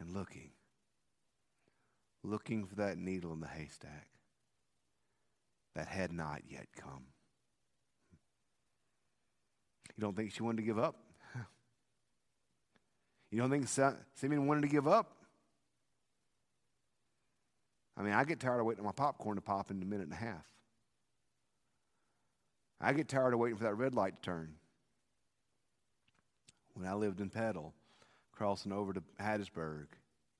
and 0.00 0.14
looking, 0.14 0.50
looking 2.22 2.64
for 2.64 2.76
that 2.76 2.96
needle 2.96 3.32
in 3.32 3.40
the 3.40 3.48
haystack 3.48 4.08
that 5.74 5.88
had 5.88 6.12
not 6.12 6.42
yet 6.48 6.66
come. 6.76 7.06
You 9.96 10.00
don't 10.00 10.16
think 10.16 10.32
she 10.32 10.42
wanted 10.42 10.58
to 10.58 10.62
give 10.62 10.78
up? 10.78 10.96
You 13.32 13.38
don't 13.38 13.50
think 13.50 13.66
Simeon 14.14 14.46
wanted 14.46 14.60
to 14.60 14.68
give 14.68 14.86
up? 14.86 15.16
I 17.96 18.02
mean, 18.02 18.12
I 18.12 18.24
get 18.24 18.40
tired 18.40 18.60
of 18.60 18.66
waiting 18.66 18.80
on 18.80 18.86
my 18.86 18.92
popcorn 18.92 19.36
to 19.36 19.40
pop 19.40 19.70
in 19.70 19.80
a 19.82 19.86
minute 19.86 20.04
and 20.04 20.12
a 20.12 20.16
half. 20.16 20.46
I 22.78 22.92
get 22.92 23.08
tired 23.08 23.32
of 23.32 23.40
waiting 23.40 23.56
for 23.56 23.64
that 23.64 23.74
red 23.74 23.94
light 23.94 24.16
to 24.16 24.22
turn. 24.22 24.54
When 26.74 26.86
I 26.86 26.92
lived 26.92 27.20
in 27.20 27.30
Petal, 27.30 27.72
crossing 28.32 28.72
over 28.72 28.92
to 28.92 29.02
Hattiesburg, 29.18 29.86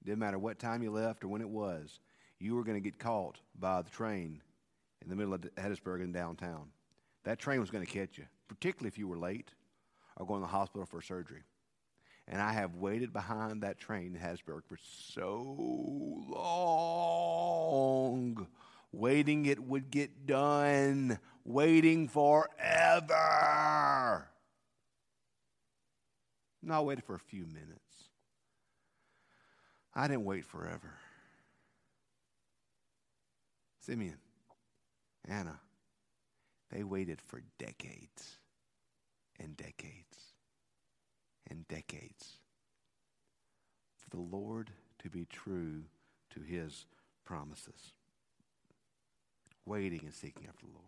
didn't 0.05 0.19
matter 0.19 0.39
what 0.39 0.59
time 0.59 0.83
you 0.83 0.91
left 0.91 1.25
or 1.25 1.29
when 1.29 1.41
it 1.41 1.49
was, 1.49 2.01
you 2.39 2.55
were 2.57 2.65
going 2.65 2.77
to 2.77 2.81
get 2.81 2.99
caught 2.99 3.39
by 3.59 3.81
the 3.81 3.91
train 3.91 4.43
in 5.03 5.09
the 5.09 5.17
middle 5.17 5.33
of 5.33 5.41
Hattiesburg 5.57 6.03
in 6.03 6.13
downtown. 6.13 6.69
That 7.25 7.39
train 7.39 7.61
was 7.61 7.71
going 7.71 7.87
to 7.87 7.91
catch 7.91 8.19
you, 8.19 8.25
particularly 8.49 8.89
if 8.89 8.99
you 8.99 9.09
were 9.09 9.19
late 9.19 9.53
or 10.17 10.27
going 10.27 10.41
to 10.41 10.47
the 10.47 10.53
hospital 10.53 10.85
for 10.85 11.01
surgery. 11.01 11.43
And 12.29 12.41
I 12.41 12.53
have 12.53 12.77
waited 12.77 13.13
behind 13.13 13.63
that 13.63 13.79
train 13.79 14.15
in 14.15 14.21
Hattiesburg 14.21 14.65
for 14.67 14.79
so 15.15 15.57
long, 18.09 18.47
waiting 18.93 19.47
it 19.47 19.59
would 19.59 19.91
get 19.91 20.27
done, 20.27 21.19
waiting 21.45 22.09
forever. 22.09 22.49
No, 26.63 26.75
I 26.75 26.81
waited 26.81 27.05
for 27.05 27.17
a 27.17 27.21
few 27.21 27.45
minutes. 27.45 27.81
I 29.95 30.09
didn't 30.09 30.25
wait 30.25 30.45
forever. 30.45 30.95
Simeon, 33.81 34.19
Anna, 35.29 35.59
they 36.71 36.85
waited 36.85 37.21
for 37.21 37.43
decades 37.59 38.39
and 39.41 39.57
decades 39.57 40.32
decades 41.73 42.37
for 43.97 44.11
the 44.11 44.23
Lord 44.23 44.71
to 44.99 45.09
be 45.09 45.25
true 45.25 45.85
to 46.35 46.41
his 46.41 46.85
promises. 47.25 47.95
Waiting 49.65 50.01
and 50.03 50.13
seeking 50.13 50.47
after 50.49 50.67
the 50.67 50.73
Lord. 50.73 50.83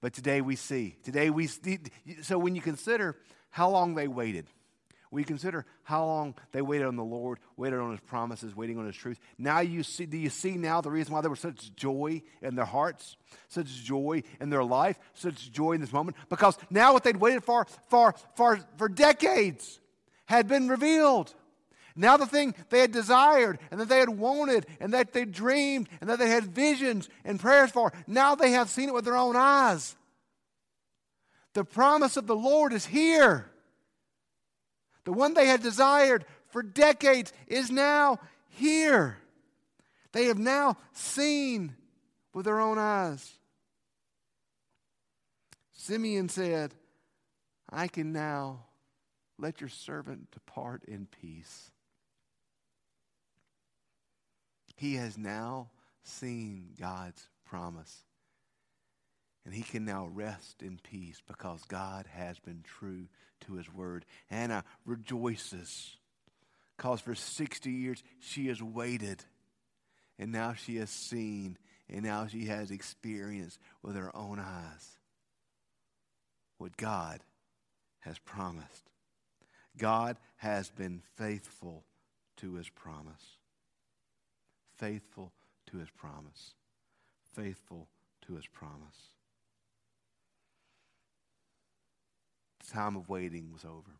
But 0.00 0.14
today 0.14 0.40
we 0.40 0.56
see, 0.56 0.96
today 1.04 1.30
we 1.30 1.46
see, 1.46 1.78
so 2.22 2.38
when 2.38 2.56
you 2.56 2.62
consider 2.62 3.16
how 3.50 3.68
long 3.68 3.94
they 3.94 4.08
waited, 4.08 4.46
we 5.10 5.24
consider 5.24 5.66
how 5.82 6.04
long 6.04 6.34
they 6.52 6.62
waited 6.62 6.86
on 6.86 6.96
the 6.96 7.04
Lord, 7.04 7.38
waited 7.56 7.80
on 7.80 7.90
His 7.90 8.00
promises, 8.00 8.54
waiting 8.54 8.78
on 8.78 8.86
His 8.86 8.94
truth. 8.94 9.18
Now 9.38 9.60
you 9.60 9.82
see, 9.82 10.06
do 10.06 10.16
you 10.16 10.30
see 10.30 10.56
now 10.56 10.80
the 10.80 10.90
reason 10.90 11.12
why 11.12 11.20
there 11.20 11.30
was 11.30 11.40
such 11.40 11.74
joy 11.74 12.22
in 12.42 12.54
their 12.54 12.64
hearts, 12.64 13.16
such 13.48 13.66
joy 13.82 14.22
in 14.40 14.50
their 14.50 14.62
life, 14.62 14.98
such 15.14 15.50
joy 15.50 15.72
in 15.72 15.80
this 15.80 15.92
moment? 15.92 16.16
Because 16.28 16.56
now 16.70 16.92
what 16.92 17.02
they'd 17.02 17.16
waited 17.16 17.42
for 17.42 17.66
for 17.88 18.14
for 18.36 18.60
for 18.76 18.88
decades 18.88 19.80
had 20.26 20.46
been 20.46 20.68
revealed. 20.68 21.34
Now 21.96 22.16
the 22.16 22.26
thing 22.26 22.54
they 22.70 22.80
had 22.80 22.92
desired 22.92 23.58
and 23.70 23.80
that 23.80 23.88
they 23.88 23.98
had 23.98 24.08
wanted 24.08 24.66
and 24.78 24.94
that 24.94 25.12
they 25.12 25.24
dreamed 25.24 25.88
and 26.00 26.08
that 26.08 26.20
they 26.20 26.28
had 26.28 26.44
visions 26.44 27.08
and 27.24 27.40
prayers 27.40 27.72
for, 27.72 27.92
now 28.06 28.36
they 28.36 28.52
have 28.52 28.70
seen 28.70 28.88
it 28.88 28.94
with 28.94 29.04
their 29.04 29.16
own 29.16 29.34
eyes. 29.34 29.96
The 31.54 31.64
promise 31.64 32.16
of 32.16 32.28
the 32.28 32.36
Lord 32.36 32.72
is 32.72 32.86
here. 32.86 33.50
The 35.04 35.12
one 35.12 35.34
they 35.34 35.46
had 35.46 35.62
desired 35.62 36.24
for 36.48 36.62
decades 36.62 37.32
is 37.46 37.70
now 37.70 38.18
here. 38.48 39.18
They 40.12 40.26
have 40.26 40.38
now 40.38 40.76
seen 40.92 41.74
with 42.34 42.44
their 42.44 42.60
own 42.60 42.78
eyes. 42.78 43.32
Simeon 45.72 46.28
said, 46.28 46.74
I 47.70 47.88
can 47.88 48.12
now 48.12 48.66
let 49.38 49.60
your 49.60 49.70
servant 49.70 50.30
depart 50.32 50.84
in 50.86 51.06
peace. 51.06 51.70
He 54.76 54.96
has 54.96 55.16
now 55.16 55.70
seen 56.02 56.74
God's 56.78 57.28
promise. 57.44 58.04
And 59.50 59.56
he 59.56 59.64
can 59.64 59.84
now 59.84 60.08
rest 60.14 60.62
in 60.62 60.78
peace 60.80 61.20
because 61.26 61.64
God 61.64 62.06
has 62.12 62.38
been 62.38 62.62
true 62.62 63.08
to 63.40 63.54
his 63.54 63.68
word. 63.74 64.04
Anna 64.30 64.62
rejoices 64.86 65.96
because 66.76 67.00
for 67.00 67.16
60 67.16 67.68
years 67.68 68.00
she 68.20 68.46
has 68.46 68.62
waited. 68.62 69.24
And 70.20 70.30
now 70.30 70.54
she 70.54 70.76
has 70.76 70.88
seen 70.88 71.58
and 71.88 72.04
now 72.04 72.28
she 72.28 72.44
has 72.44 72.70
experienced 72.70 73.58
with 73.82 73.96
her 73.96 74.14
own 74.16 74.38
eyes 74.38 74.98
what 76.58 76.76
God 76.76 77.18
has 77.98 78.20
promised. 78.20 78.88
God 79.76 80.16
has 80.36 80.70
been 80.70 81.02
faithful 81.16 81.82
to 82.36 82.54
his 82.54 82.68
promise. 82.68 83.38
Faithful 84.76 85.32
to 85.72 85.78
his 85.78 85.90
promise. 85.90 86.54
Faithful 87.34 87.88
to 88.28 88.36
his 88.36 88.46
promise. 88.46 89.16
Time 92.70 92.96
of 92.96 93.08
waiting 93.08 93.52
was 93.52 93.64
over. 93.64 93.90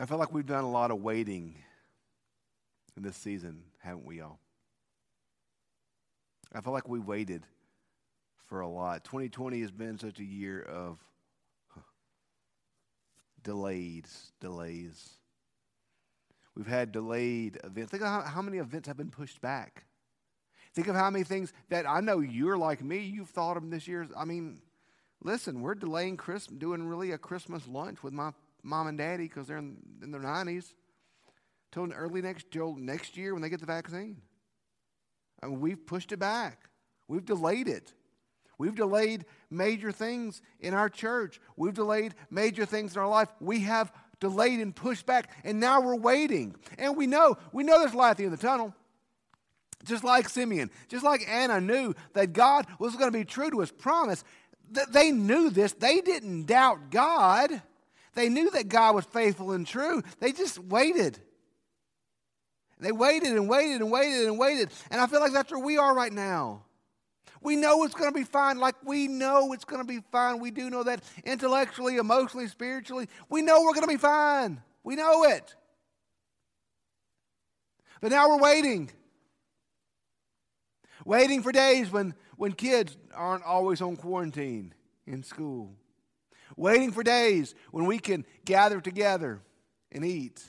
I 0.00 0.06
feel 0.06 0.18
like 0.18 0.32
we've 0.32 0.46
done 0.46 0.64
a 0.64 0.70
lot 0.70 0.90
of 0.90 1.02
waiting 1.02 1.56
in 2.96 3.02
this 3.02 3.16
season, 3.16 3.62
haven't 3.80 4.06
we 4.06 4.20
all? 4.20 4.38
I 6.54 6.60
feel 6.60 6.72
like 6.72 6.88
we 6.88 7.00
waited 7.00 7.42
for 8.46 8.60
a 8.60 8.68
lot. 8.68 9.04
2020 9.04 9.60
has 9.60 9.70
been 9.70 9.98
such 9.98 10.20
a 10.20 10.24
year 10.24 10.62
of 10.62 10.98
delays, 13.42 14.32
delays. 14.40 15.16
We've 16.54 16.66
had 16.66 16.92
delayed 16.92 17.58
events. 17.64 17.90
Think 17.90 18.02
of 18.02 18.08
how, 18.08 18.20
how 18.22 18.42
many 18.42 18.58
events 18.58 18.88
have 18.88 18.96
been 18.96 19.10
pushed 19.10 19.40
back. 19.40 19.84
Think 20.78 20.86
of 20.86 20.94
how 20.94 21.10
many 21.10 21.24
things 21.24 21.52
that 21.70 21.88
I 21.88 21.98
know 21.98 22.20
you're 22.20 22.56
like 22.56 22.84
me, 22.84 23.00
you've 23.00 23.30
thought 23.30 23.56
of 23.56 23.68
this 23.68 23.88
year. 23.88 24.06
I 24.16 24.24
mean, 24.24 24.60
listen, 25.20 25.60
we're 25.60 25.74
delaying 25.74 26.16
Christmas, 26.16 26.56
doing 26.56 26.86
really 26.86 27.10
a 27.10 27.18
Christmas 27.18 27.66
lunch 27.66 28.04
with 28.04 28.12
my 28.12 28.30
mom 28.62 28.86
and 28.86 28.96
daddy 28.96 29.24
because 29.24 29.48
they're 29.48 29.58
in, 29.58 29.78
in, 30.04 30.12
their 30.12 30.20
90s 30.20 30.74
till 31.72 31.92
early 31.92 32.22
next, 32.22 32.52
till 32.52 32.76
next 32.76 33.16
year 33.16 33.32
when 33.32 33.42
they 33.42 33.48
get 33.48 33.58
the 33.58 33.66
vaccine. 33.66 34.18
I 35.42 35.46
mean, 35.46 35.58
we've 35.58 35.84
pushed 35.84 36.12
it 36.12 36.20
back, 36.20 36.68
we've 37.08 37.24
delayed 37.24 37.66
it. 37.66 37.92
We've 38.56 38.76
delayed 38.76 39.24
major 39.50 39.90
things 39.90 40.42
in 40.60 40.74
our 40.74 40.88
church. 40.88 41.40
We've 41.56 41.74
delayed 41.74 42.14
major 42.30 42.66
things 42.66 42.94
in 42.94 43.00
our 43.00 43.08
life. 43.08 43.28
We 43.40 43.60
have 43.62 43.92
delayed 44.20 44.60
and 44.60 44.74
pushed 44.74 45.06
back, 45.06 45.32
and 45.42 45.58
now 45.58 45.80
we're 45.80 45.96
waiting. 45.96 46.54
And 46.78 46.96
we 46.96 47.08
know, 47.08 47.36
we 47.52 47.64
know 47.64 47.80
there's 47.80 47.94
light 47.96 48.10
at 48.10 48.16
the 48.18 48.24
end 48.24 48.32
of 48.32 48.40
the 48.40 48.46
tunnel. 48.46 48.74
Just 49.88 50.04
like 50.04 50.28
Simeon, 50.28 50.70
just 50.88 51.02
like 51.02 51.26
Anna 51.26 51.60
knew 51.60 51.94
that 52.12 52.34
God 52.34 52.66
was 52.78 52.94
going 52.94 53.10
to 53.10 53.18
be 53.18 53.24
true 53.24 53.50
to 53.50 53.60
his 53.60 53.72
promise, 53.72 54.22
they 54.90 55.10
knew 55.10 55.48
this. 55.48 55.72
They 55.72 56.02
didn't 56.02 56.44
doubt 56.44 56.90
God. 56.90 57.62
They 58.14 58.28
knew 58.28 58.50
that 58.50 58.68
God 58.68 58.94
was 58.94 59.06
faithful 59.06 59.52
and 59.52 59.66
true. 59.66 60.02
They 60.20 60.32
just 60.32 60.58
waited. 60.58 61.18
They 62.78 62.92
waited 62.92 63.32
and 63.32 63.48
waited 63.48 63.80
and 63.80 63.90
waited 63.90 64.26
and 64.26 64.38
waited. 64.38 64.70
And 64.90 65.00
I 65.00 65.06
feel 65.06 65.20
like 65.20 65.32
that's 65.32 65.50
where 65.50 65.64
we 65.64 65.78
are 65.78 65.94
right 65.94 66.12
now. 66.12 66.64
We 67.40 67.56
know 67.56 67.84
it's 67.84 67.94
going 67.94 68.12
to 68.12 68.18
be 68.18 68.24
fine. 68.24 68.58
Like 68.58 68.74
we 68.84 69.08
know 69.08 69.52
it's 69.52 69.64
going 69.64 69.80
to 69.80 69.88
be 69.88 70.00
fine. 70.12 70.38
We 70.38 70.50
do 70.50 70.68
know 70.68 70.82
that 70.82 71.02
intellectually, 71.24 71.96
emotionally, 71.96 72.48
spiritually. 72.48 73.08
We 73.30 73.40
know 73.40 73.62
we're 73.62 73.74
going 73.74 73.86
to 73.86 73.88
be 73.88 73.96
fine. 73.96 74.60
We 74.84 74.96
know 74.96 75.24
it. 75.24 75.54
But 78.00 78.10
now 78.10 78.28
we're 78.28 78.42
waiting. 78.42 78.90
Waiting 81.08 81.42
for 81.42 81.52
days 81.52 81.90
when, 81.90 82.12
when 82.36 82.52
kids 82.52 82.94
aren't 83.14 83.42
always 83.42 83.80
on 83.80 83.96
quarantine 83.96 84.74
in 85.06 85.22
school. 85.22 85.74
Waiting 86.54 86.92
for 86.92 87.02
days 87.02 87.54
when 87.70 87.86
we 87.86 87.98
can 87.98 88.26
gather 88.44 88.78
together 88.78 89.40
and 89.90 90.04
eat. 90.04 90.44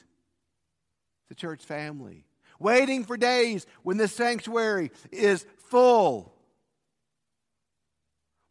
The 1.29 1.35
church 1.35 1.63
family. 1.63 2.25
Waiting 2.59 3.05
for 3.05 3.15
days 3.15 3.67
when 3.83 3.95
the 3.95 4.09
sanctuary 4.09 4.91
is 5.13 5.45
full. 5.69 6.35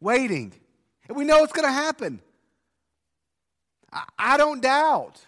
Waiting. 0.01 0.51
And 1.07 1.15
we 1.15 1.25
know 1.25 1.43
it's 1.43 1.53
going 1.53 1.67
to 1.67 1.71
happen. 1.71 2.21
I, 3.93 4.03
I 4.17 4.37
don't 4.37 4.63
doubt. 4.63 5.21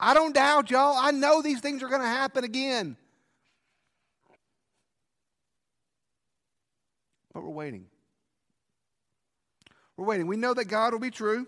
I 0.00 0.14
don't 0.14 0.34
doubt, 0.34 0.70
y'all. 0.70 0.96
I 0.96 1.10
know 1.10 1.42
these 1.42 1.60
things 1.60 1.82
are 1.82 1.88
going 1.88 2.00
to 2.00 2.06
happen 2.06 2.42
again. 2.42 2.96
But 7.32 7.42
we're 7.42 7.50
waiting. 7.50 7.86
We're 9.96 10.06
waiting. 10.06 10.26
We 10.26 10.36
know 10.36 10.54
that 10.54 10.66
God 10.66 10.92
will 10.92 11.00
be 11.00 11.10
true. 11.10 11.46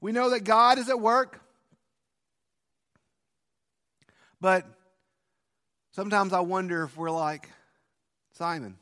We 0.00 0.12
know 0.12 0.30
that 0.30 0.44
God 0.44 0.78
is 0.78 0.88
at 0.88 1.00
work. 1.00 1.40
But 4.40 4.66
sometimes 5.92 6.32
I 6.32 6.40
wonder 6.40 6.84
if 6.84 6.96
we're 6.96 7.10
like 7.10 7.50
Simon. 8.32 8.76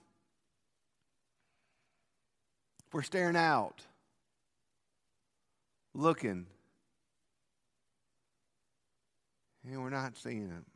If 2.87 2.95
we're 2.95 3.03
staring 3.03 3.37
out, 3.37 3.81
looking, 5.95 6.47
and 9.65 9.83
we're 9.83 9.91
not 9.91 10.17
seeing 10.17 10.51
it. 10.51 10.74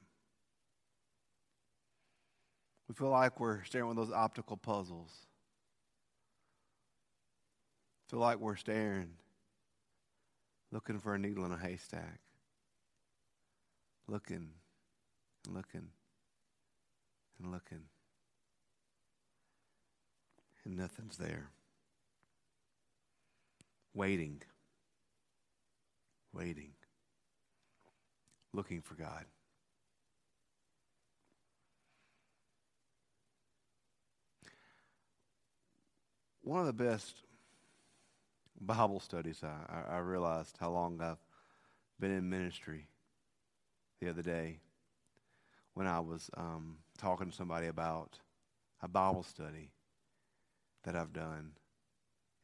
We 2.88 2.94
feel 2.94 3.10
like 3.10 3.38
we're 3.38 3.64
staring 3.64 3.88
with 3.88 3.98
those 3.98 4.10
optical 4.10 4.56
puzzles. 4.56 5.10
Feel 8.08 8.20
like 8.20 8.38
we're 8.38 8.56
staring, 8.56 9.10
looking 10.72 10.98
for 10.98 11.14
a 11.14 11.18
needle 11.18 11.44
in 11.44 11.52
a 11.52 11.58
haystack. 11.58 12.20
Looking 14.06 14.48
and 15.44 15.54
looking 15.54 15.88
and 17.38 17.52
looking. 17.52 17.82
And 20.64 20.76
nothing's 20.76 21.18
there. 21.18 21.50
Waiting. 23.92 24.40
Waiting. 26.32 26.70
Looking 28.54 28.80
for 28.80 28.94
God. 28.94 29.26
One 36.48 36.60
of 36.60 36.66
the 36.66 36.72
best 36.72 37.24
Bible 38.58 39.00
studies, 39.00 39.42
I, 39.44 39.96
I 39.96 39.98
realized 39.98 40.56
how 40.58 40.70
long 40.70 40.98
I've 40.98 41.22
been 42.00 42.10
in 42.10 42.30
ministry 42.30 42.88
the 44.00 44.08
other 44.08 44.22
day 44.22 44.60
when 45.74 45.86
I 45.86 46.00
was 46.00 46.30
um, 46.38 46.78
talking 46.96 47.28
to 47.28 47.36
somebody 47.36 47.66
about 47.66 48.18
a 48.82 48.88
Bible 48.88 49.24
study 49.24 49.72
that 50.84 50.96
I've 50.96 51.12
done, 51.12 51.50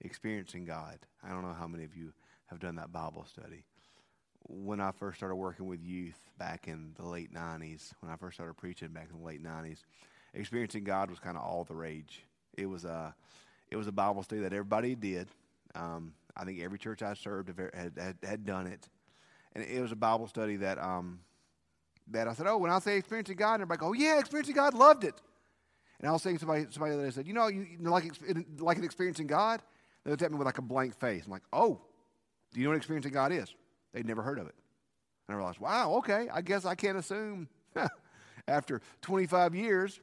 experiencing 0.03 0.67
God. 0.67 0.99
I 1.23 1.31
don't 1.31 1.41
know 1.41 1.57
how 1.59 1.67
many 1.67 1.85
of 1.85 1.97
you 1.97 2.13
have 2.49 2.61
done 2.61 2.75
that 2.75 2.93
Bible 2.93 3.25
study. 3.25 3.65
When 4.43 4.83
I 4.83 4.91
first 4.91 5.17
started 5.17 5.37
working 5.37 5.67
with 5.67 5.81
youth 5.81 6.29
back 6.37 6.69
in 6.69 6.93
the 6.99 7.07
late 7.07 7.33
90s, 7.33 7.95
when 8.01 8.13
I 8.13 8.17
first 8.17 8.37
started 8.37 8.59
preaching 8.59 8.89
back 8.89 9.09
in 9.11 9.21
the 9.21 9.27
late 9.27 9.43
90s, 9.43 9.79
experiencing 10.35 10.85
God 10.85 11.09
was 11.09 11.21
kind 11.21 11.39
of 11.39 11.43
all 11.43 11.65
the 11.65 11.75
rage. 11.75 12.27
It 12.53 12.67
was 12.67 12.85
a, 12.85 13.15
it 13.75 13.77
was 13.77 13.89
a 13.89 13.93
Bible 13.93 14.23
study 14.23 14.43
that 14.43 14.53
everybody 14.53 14.95
did. 14.95 15.27
Um, 15.75 16.15
I 16.37 16.45
think 16.45 16.61
every 16.61 16.79
church 16.79 17.03
I 17.03 17.15
served 17.15 17.49
had, 17.49 17.93
had, 17.99 18.17
had, 18.23 18.47
done 18.47 18.69
it. 18.69 18.89
And 19.53 19.65
it 19.65 19.81
was 19.81 19.91
a 19.91 19.97
Bible 19.97 20.29
study 20.29 20.55
that, 20.59 20.79
um, 20.79 21.19
that 22.13 22.29
I 22.29 22.35
said, 22.35 22.47
oh, 22.47 22.57
when 22.57 22.71
I 22.71 22.79
say 22.79 22.97
experiencing 22.97 23.35
God, 23.35 23.55
and 23.55 23.63
everybody 23.63 23.81
go, 23.81 23.89
oh, 23.89 23.93
yeah, 23.93 24.21
experiencing 24.21 24.55
God, 24.55 24.75
loved 24.75 25.03
it. 25.03 25.21
And 25.99 26.09
I 26.09 26.13
was 26.13 26.23
saying 26.23 26.37
to 26.37 26.41
somebody, 26.41 26.67
somebody 26.71 26.93
the 26.93 26.99
other 26.99 27.09
day 27.09 27.15
said, 27.15 27.27
you 27.27 27.35
know, 27.35 27.49
you, 27.49 27.67
like, 27.81 28.05
like 28.59 28.79
an 28.79 28.85
experiencing 28.85 29.27
God? 29.27 29.61
They 30.05 30.13
looked 30.13 30.23
at 30.23 30.31
me 30.31 30.39
with 30.39 30.47
like 30.47 30.59
a 30.59 30.63
blank 30.63 30.97
face. 30.97 31.25
I'm 31.27 31.33
like, 31.33 31.43
oh, 31.53 31.81
do 32.53 32.61
you 32.61 32.67
know 32.67 32.71
what 32.71 32.77
experiencing 32.77 33.13
God 33.13 33.33
is? 33.33 33.53
They'd 33.93 34.07
never 34.07 34.23
heard 34.23 34.39
of 34.39 34.47
it. 34.47 34.55
And 35.27 35.35
I 35.35 35.37
realized, 35.37 35.59
wow, 35.59 35.95
okay, 35.95 36.29
I 36.33 36.43
guess 36.43 36.65
I 36.65 36.77
can't 36.77 36.97
assume 36.97 37.49
after 38.47 38.81
25 39.03 39.57
years 39.57 40.01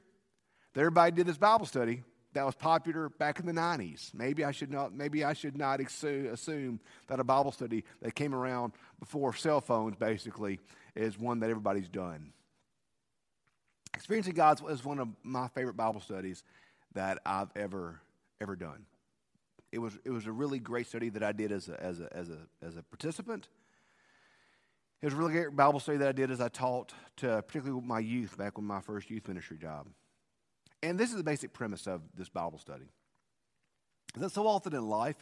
that 0.74 0.82
everybody 0.82 1.12
did 1.12 1.26
this 1.26 1.38
Bible 1.38 1.66
study 1.66 2.04
that 2.34 2.46
was 2.46 2.56
popular 2.56 3.10
back 3.10 3.40
in 3.40 3.46
the 3.46 3.52
90s. 3.52 4.14
Maybe 4.14 4.46
I 4.46 4.52
should 4.52 4.72
not, 4.72 4.94
maybe 4.94 5.24
I 5.24 5.34
should 5.34 5.58
not 5.58 5.82
assume 5.82 6.80
that 7.08 7.20
a 7.20 7.24
Bible 7.24 7.52
study 7.52 7.84
that 8.02 8.16
came 8.16 8.34
around 8.34 8.74
before 9.00 9.36
cell 9.36 9.62
phones 9.62 9.96
basically 9.98 10.60
is 10.96 11.20
one 11.20 11.40
that 11.42 11.50
everybody's 11.50 11.90
done. 11.90 12.32
Experiencing 13.94 14.34
God 14.34 14.62
is 14.70 14.86
one 14.86 15.00
of 15.00 15.10
my 15.24 15.48
favorite 15.50 15.76
Bible 15.76 16.00
studies 16.00 16.44
that 16.94 17.20
I've 17.26 17.50
ever 17.56 18.02
ever 18.40 18.56
done. 18.56 18.86
It 19.72 19.80
was 19.80 19.98
it 20.04 20.12
was 20.12 20.26
a 20.26 20.32
really 20.32 20.60
great 20.60 20.88
study 20.88 21.10
that 21.10 21.24
I 21.24 21.32
did 21.32 21.52
as 21.52 21.70
a 21.70 21.82
as 21.82 22.00
a 22.00 22.16
as 22.16 22.30
a 22.30 22.38
as 22.66 22.78
a 22.78 22.84
participant. 22.84 23.48
It 25.02 25.06
was 25.06 25.14
a 25.14 25.18
really 25.18 25.34
great 25.34 25.56
Bible 25.56 25.80
study 25.80 25.98
that 26.00 26.08
I 26.08 26.12
did 26.12 26.32
as 26.32 26.40
I 26.40 26.48
taught 26.48 26.94
to 27.18 27.42
particularly 27.42 27.82
my 27.86 28.00
youth 28.00 28.38
back 28.38 28.58
when 28.58 28.66
my 28.66 28.82
first 28.82 29.10
youth 29.10 29.28
ministry 29.28 29.58
job. 29.58 29.88
And 30.84 31.00
this 31.00 31.12
is 31.12 31.18
the 31.18 31.24
basic 31.24 31.54
premise 31.54 31.88
of 31.88 32.02
this 32.18 32.30
Bible 32.30 32.58
study. 32.58 32.86
That 34.16 34.32
so 34.32 34.48
often 34.48 34.74
in 34.74 34.88
life, 34.88 35.16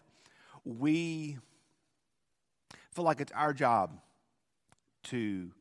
we 0.63 1.37
feel 2.91 3.05
like 3.05 3.21
it's 3.21 3.31
our 3.33 3.53
job 3.53 3.99
to 5.03 5.51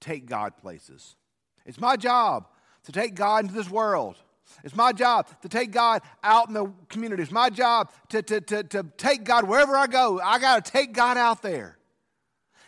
take 0.00 0.26
God 0.26 0.56
places. 0.56 1.16
It's 1.66 1.80
my 1.80 1.96
job 1.96 2.48
to 2.84 2.92
take 2.92 3.14
God 3.14 3.44
into 3.44 3.54
this 3.54 3.70
world. 3.70 4.16
It's 4.64 4.74
my 4.74 4.92
job 4.92 5.28
to 5.42 5.48
take 5.48 5.70
God 5.70 6.02
out 6.24 6.48
in 6.48 6.54
the 6.54 6.72
community. 6.88 7.22
It's 7.22 7.32
my 7.32 7.50
job 7.50 7.92
to, 8.08 8.22
to, 8.22 8.40
to, 8.40 8.62
to 8.64 8.86
take 8.96 9.24
God 9.24 9.46
wherever 9.46 9.76
I 9.76 9.86
go. 9.86 10.20
I 10.20 10.38
got 10.38 10.64
to 10.64 10.70
take 10.70 10.92
God 10.92 11.16
out 11.16 11.42
there. 11.42 11.76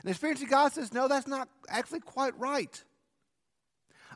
And 0.00 0.08
the 0.08 0.10
experience 0.10 0.42
of 0.42 0.50
God 0.50 0.72
says, 0.72 0.92
no, 0.92 1.08
that's 1.08 1.26
not 1.26 1.48
actually 1.68 2.00
quite 2.00 2.38
right. 2.38 2.82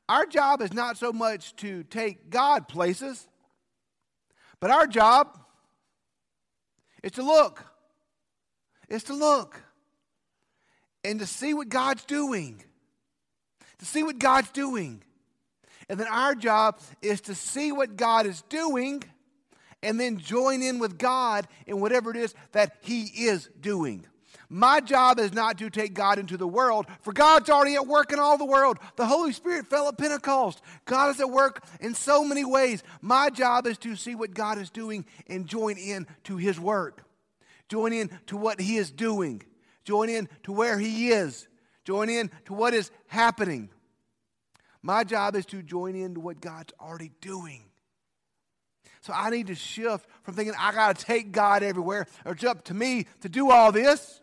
Our 0.09 0.27
job 0.27 0.63
is 0.63 0.73
not 0.73 0.97
so 0.97 1.13
much 1.13 1.57
to 1.57 1.83
take 1.85 2.31
God 2.31 2.69
places, 2.69 3.27
but 4.61 4.71
our 4.71 4.87
job 4.87 5.39
is 7.03 7.13
to 7.13 7.23
look. 7.23 7.65
Is 8.89 9.03
to 9.05 9.15
look 9.15 9.61
and 11.03 11.21
to 11.21 11.27
see 11.27 11.55
what 11.55 11.69
God's 11.69 12.05
doing. 12.05 12.63
To 13.79 13.85
see 13.85 14.03
what 14.03 14.19
God's 14.19 14.51
doing. 14.51 15.03
And 15.89 16.01
then 16.01 16.09
our 16.09 16.35
job 16.35 16.81
is 17.01 17.21
to 17.23 17.35
see 17.35 17.73
what 17.73 17.97
God 17.97 18.27
is 18.27 18.43
doing 18.43 19.05
and 19.83 20.01
then 20.01 20.19
join 20.19 20.63
in 20.63 20.79
with 20.79 20.99
God 20.99 21.47
in 21.67 21.81
whatever 21.81 22.11
it 22.11 22.17
is 22.17 22.35
that 22.53 22.79
He 22.81 23.05
is 23.05 23.49
doing. 23.61 24.05
My 24.49 24.81
job 24.81 25.19
is 25.19 25.33
not 25.33 25.59
to 25.59 25.71
take 25.71 25.95
God 25.95 26.19
into 26.19 26.37
the 26.37 26.47
world, 26.47 26.87
for 27.01 27.13
God's 27.13 27.51
already 27.51 27.75
at 27.75 27.87
work 27.87 28.13
in 28.13 28.21
all 28.21 28.39
the 28.39 28.45
world. 28.45 28.79
The 28.97 29.07
Holy 29.07 29.33
Spirit 29.33 29.69
fell 29.69 29.89
at 29.89 29.99
Pentecost. 29.99 30.61
God 30.85 31.11
is 31.11 31.21
at 31.21 31.31
work 31.31 31.65
in 31.81 31.95
so 31.95 32.25
many 32.25 32.45
ways. 32.45 32.83
My 33.01 33.31
job 33.31 33.67
is 33.67 33.79
to 33.79 33.97
see 33.97 34.15
what 34.15 34.35
God 34.35 34.59
is 34.59 34.71
doing 34.71 35.05
and 35.27 35.47
join 35.47 35.79
in 35.79 36.07
to 36.25 36.37
His 36.37 36.61
work. 36.61 37.03
Join 37.69 37.93
in 37.93 38.11
to 38.27 38.37
what 38.37 38.61
He 38.61 38.77
is 38.77 38.91
doing. 38.91 39.43
Join 39.85 40.09
in 40.09 40.29
to 40.45 40.53
where 40.53 40.79
He 40.79 41.09
is. 41.09 41.49
Join 41.85 42.09
in 42.09 42.31
to 42.45 42.55
what 42.55 42.75
is 42.75 42.91
happening. 43.09 43.71
My 44.83 45.03
job 45.03 45.35
is 45.35 45.47
to 45.47 45.63
join 45.63 45.97
in 45.97 46.15
to 46.15 46.21
what 46.21 46.41
God's 46.41 46.73
already 46.81 47.11
doing. 47.21 47.65
So 49.01 49.13
I 49.13 49.31
need 49.31 49.49
to 49.49 49.55
shift 49.55 50.09
from 50.23 50.35
thinking 50.35 50.55
I 50.59 50.73
got 50.73 50.97
to 50.97 51.05
take 51.05 51.33
God 51.33 51.63
everywhere 51.63 52.07
or 52.25 52.33
it's 52.33 52.45
up 52.45 52.65
to 52.65 52.75
me 52.75 53.07
to 53.21 53.29
do 53.29 53.51
all 53.51 53.71
this 53.73 54.21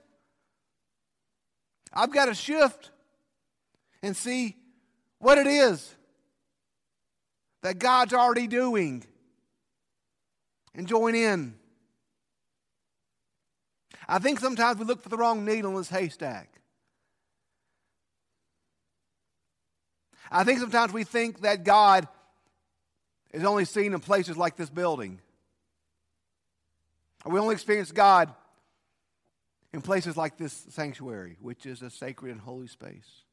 I've 1.94 2.12
got 2.12 2.26
to 2.26 2.34
shift 2.34 2.90
and 4.02 4.16
see 4.16 4.58
what 5.20 5.38
it 5.38 5.48
is 5.48 5.96
that 7.62 7.80
God's 7.80 8.14
already 8.14 8.48
doing 8.48 9.06
and 10.76 10.88
join 10.88 11.16
in. 11.16 11.56
I 14.08 14.20
think 14.20 14.40
sometimes 14.40 14.80
we 14.80 14.86
look 14.86 15.02
for 15.02 15.10
the 15.10 15.18
wrong 15.18 15.46
needle 15.46 15.72
in 15.72 15.78
this 15.78 15.90
haystack. 15.90 16.50
I 20.30 20.44
think 20.44 20.60
sometimes 20.60 20.92
we 20.92 21.04
think 21.04 21.42
that 21.42 21.64
God 21.64 22.08
is 23.32 23.44
only 23.44 23.66
seen 23.66 23.94
in 23.94 24.00
places 24.00 24.36
like 24.36 24.56
this 24.56 24.70
building. 24.70 25.20
We 27.26 27.40
only 27.40 27.54
experience 27.54 27.92
God 27.92 28.34
in 29.74 29.82
places 29.82 30.16
like 30.16 30.38
this 30.38 30.66
sanctuary, 30.70 31.38
which 31.42 31.66
is 31.66 31.82
a 31.82 31.90
sacred 31.90 32.32
and 32.32 32.40
holy 32.40 32.68
space. 32.68 33.24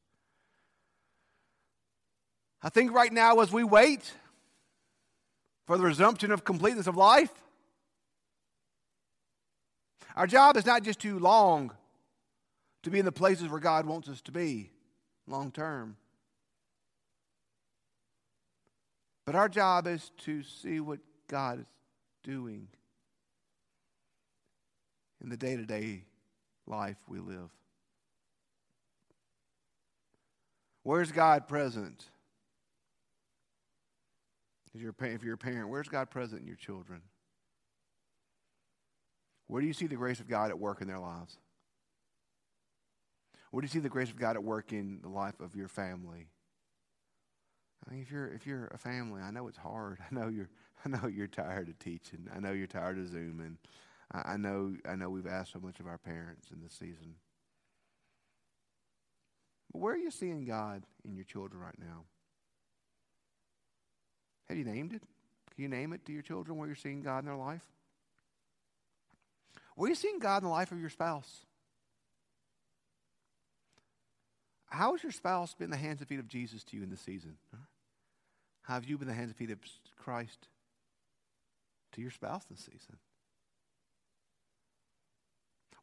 I 2.63 2.69
think 2.69 2.91
right 2.91 3.13
now, 3.13 3.39
as 3.39 3.51
we 3.51 3.63
wait 3.63 4.11
for 5.67 5.77
the 5.77 5.83
resumption 5.83 6.31
of 6.31 6.43
completeness 6.43 6.87
of 6.87 6.97
life, 6.97 7.31
our 10.15 10.27
job 10.27 10.57
is 10.57 10.65
not 10.65 10.83
just 10.83 10.99
too 10.99 11.19
long 11.19 11.71
to 12.83 12.89
be 12.89 12.99
in 12.99 13.05
the 13.05 13.11
places 13.11 13.47
where 13.47 13.59
God 13.59 13.85
wants 13.85 14.09
us 14.09 14.21
to 14.23 14.31
be 14.31 14.71
long 15.27 15.51
term. 15.51 15.95
But 19.25 19.35
our 19.35 19.47
job 19.47 19.87
is 19.87 20.11
to 20.19 20.41
see 20.43 20.79
what 20.79 20.99
God 21.27 21.59
is 21.59 21.65
doing 22.23 22.67
in 25.23 25.29
the 25.29 25.37
day 25.37 25.55
to 25.55 25.65
day 25.65 26.03
life 26.67 26.97
we 27.07 27.19
live. 27.19 27.49
Where's 30.83 31.11
God 31.11 31.47
present? 31.47 32.05
If 34.73 34.81
you're, 34.81 34.95
if 34.99 35.23
you're 35.23 35.35
a 35.35 35.37
parent, 35.37 35.69
where's 35.69 35.89
God 35.89 36.09
present 36.09 36.41
in 36.41 36.47
your 36.47 36.55
children? 36.55 37.01
Where 39.47 39.61
do 39.61 39.67
you 39.67 39.73
see 39.73 39.87
the 39.87 39.95
grace 39.95 40.21
of 40.21 40.29
God 40.29 40.49
at 40.49 40.57
work 40.57 40.81
in 40.81 40.87
their 40.87 40.99
lives? 40.99 41.37
Where 43.51 43.61
do 43.61 43.65
you 43.65 43.69
see 43.69 43.79
the 43.79 43.89
grace 43.89 44.09
of 44.09 44.17
God 44.17 44.37
at 44.37 44.43
work 44.43 44.71
in 44.71 44.99
the 45.01 45.09
life 45.09 45.41
of 45.41 45.55
your 45.55 45.67
family? 45.67 46.29
I 47.85 47.91
mean, 47.91 48.01
if 48.01 48.11
you're 48.11 48.31
if 48.31 48.47
you're 48.47 48.67
a 48.67 48.77
family, 48.77 49.21
I 49.21 49.31
know 49.31 49.47
it's 49.47 49.57
hard. 49.57 49.97
I 50.11 50.15
know 50.15 50.29
you're 50.29 50.49
I 50.85 50.89
know 50.89 51.07
you're 51.07 51.27
tired 51.27 51.67
of 51.67 51.77
teaching. 51.79 52.27
I 52.33 52.39
know 52.39 52.53
you're 52.53 52.67
tired 52.67 52.97
of 52.97 53.09
zooming. 53.09 53.57
I, 54.13 54.33
I 54.33 54.37
know 54.37 54.75
I 54.87 54.95
know 54.95 55.09
we've 55.09 55.27
asked 55.27 55.53
so 55.53 55.59
much 55.59 55.79
of 55.79 55.87
our 55.87 55.97
parents 55.97 56.49
in 56.51 56.61
this 56.61 56.73
season. 56.73 57.15
But 59.71 59.81
where 59.81 59.93
are 59.93 59.97
you 59.97 60.11
seeing 60.11 60.45
God 60.45 60.83
in 61.05 61.15
your 61.15 61.23
children 61.23 61.61
right 61.61 61.79
now? 61.79 62.03
Have 64.49 64.57
you 64.57 64.65
named 64.65 64.93
it? 64.93 65.03
Can 65.55 65.63
you 65.63 65.69
name 65.69 65.93
it 65.93 66.05
to 66.05 66.11
your 66.11 66.21
children 66.21 66.57
where 66.57 66.67
you're 66.67 66.75
seeing 66.75 67.01
God 67.01 67.19
in 67.19 67.25
their 67.25 67.35
life? 67.35 67.61
Where 69.75 69.87
are 69.87 69.89
you 69.89 69.95
seeing 69.95 70.19
God 70.19 70.37
in 70.37 70.43
the 70.43 70.49
life 70.49 70.71
of 70.71 70.79
your 70.79 70.89
spouse? 70.89 71.45
How 74.65 74.91
has 74.93 75.03
your 75.03 75.11
spouse 75.11 75.53
been 75.53 75.69
the 75.69 75.77
hands 75.77 75.99
and 75.99 76.07
feet 76.07 76.19
of 76.19 76.27
Jesus 76.27 76.63
to 76.65 76.77
you 76.77 76.83
in 76.83 76.89
this 76.89 77.01
season? 77.01 77.37
How 78.63 78.75
have 78.75 78.85
you 78.85 78.97
been 78.97 79.07
the 79.07 79.13
hands 79.13 79.29
and 79.29 79.35
feet 79.35 79.51
of 79.51 79.59
Christ 79.97 80.47
to 81.93 82.01
your 82.01 82.11
spouse 82.11 82.45
this 82.45 82.59
season? 82.59 82.97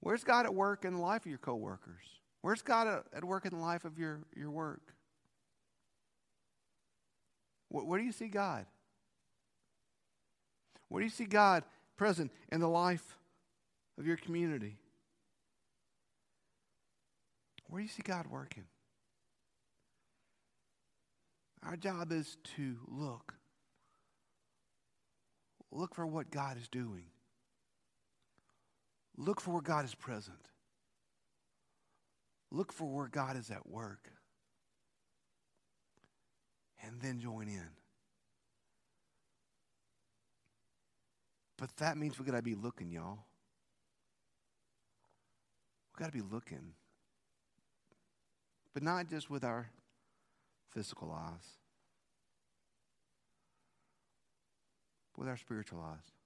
Where's 0.01 0.25
God 0.25 0.47
at 0.47 0.55
work 0.55 0.85
in 0.85 0.95
the 0.95 1.01
life 1.01 1.23
of 1.23 1.31
your 1.31 1.39
coworkers? 1.39 2.05
Where's 2.43 2.63
God 2.63 3.03
at 3.13 3.25
work 3.25 3.47
in 3.47 3.53
the 3.53 3.63
life 3.63 3.85
of 3.85 3.99
your, 3.99 4.21
your 4.37 4.51
work? 4.51 4.95
Where, 7.69 7.85
where 7.85 7.99
do 7.99 8.05
you 8.05 8.13
see 8.13 8.29
God? 8.29 8.67
Where 10.89 11.01
do 11.01 11.05
you 11.05 11.11
see 11.11 11.27
God 11.27 11.65
present 11.97 12.31
in 12.51 12.61
the 12.61 12.69
life 12.69 13.19
of 13.99 14.07
your 14.07 14.17
community? 14.17 14.79
Where 17.69 17.81
do 17.81 17.85
you 17.85 17.91
see 17.91 18.03
God 18.03 18.27
working? 18.29 18.65
Our 21.63 21.77
job 21.77 22.13
is 22.13 22.39
to 22.57 22.77
look. 22.87 23.35
Look 25.71 25.95
for 25.95 26.07
what 26.07 26.31
God 26.31 26.57
is 26.57 26.69
doing. 26.69 27.05
Look 29.19 29.41
for 29.41 29.51
where 29.51 29.63
God 29.63 29.85
is 29.85 29.97
present. 29.97 30.39
Look 32.53 32.73
for 32.73 32.87
where 32.87 33.09
God 33.09 33.37
is 33.37 33.51
at 33.51 33.69
work. 33.69 34.09
And 36.85 37.01
then 37.03 37.19
join 37.19 37.49
in. 37.49 37.69
But 41.57 41.77
that 41.79 41.99
means 41.99 42.19
we 42.19 42.25
got 42.25 42.37
to 42.37 42.43
be 42.43 42.55
looking, 42.55 42.93
y'all. 42.93 43.19
We 45.93 46.01
got 46.01 46.13
to 46.13 46.17
be 46.17 46.23
looking. 46.23 46.75
But 48.73 48.85
not 48.85 49.11
just 49.11 49.29
with 49.29 49.43
our 49.43 49.69
physical 50.71 51.11
eyes, 51.11 51.57
with 55.17 55.27
our 55.27 55.37
spiritual 55.37 55.81
eyes. 55.81 56.18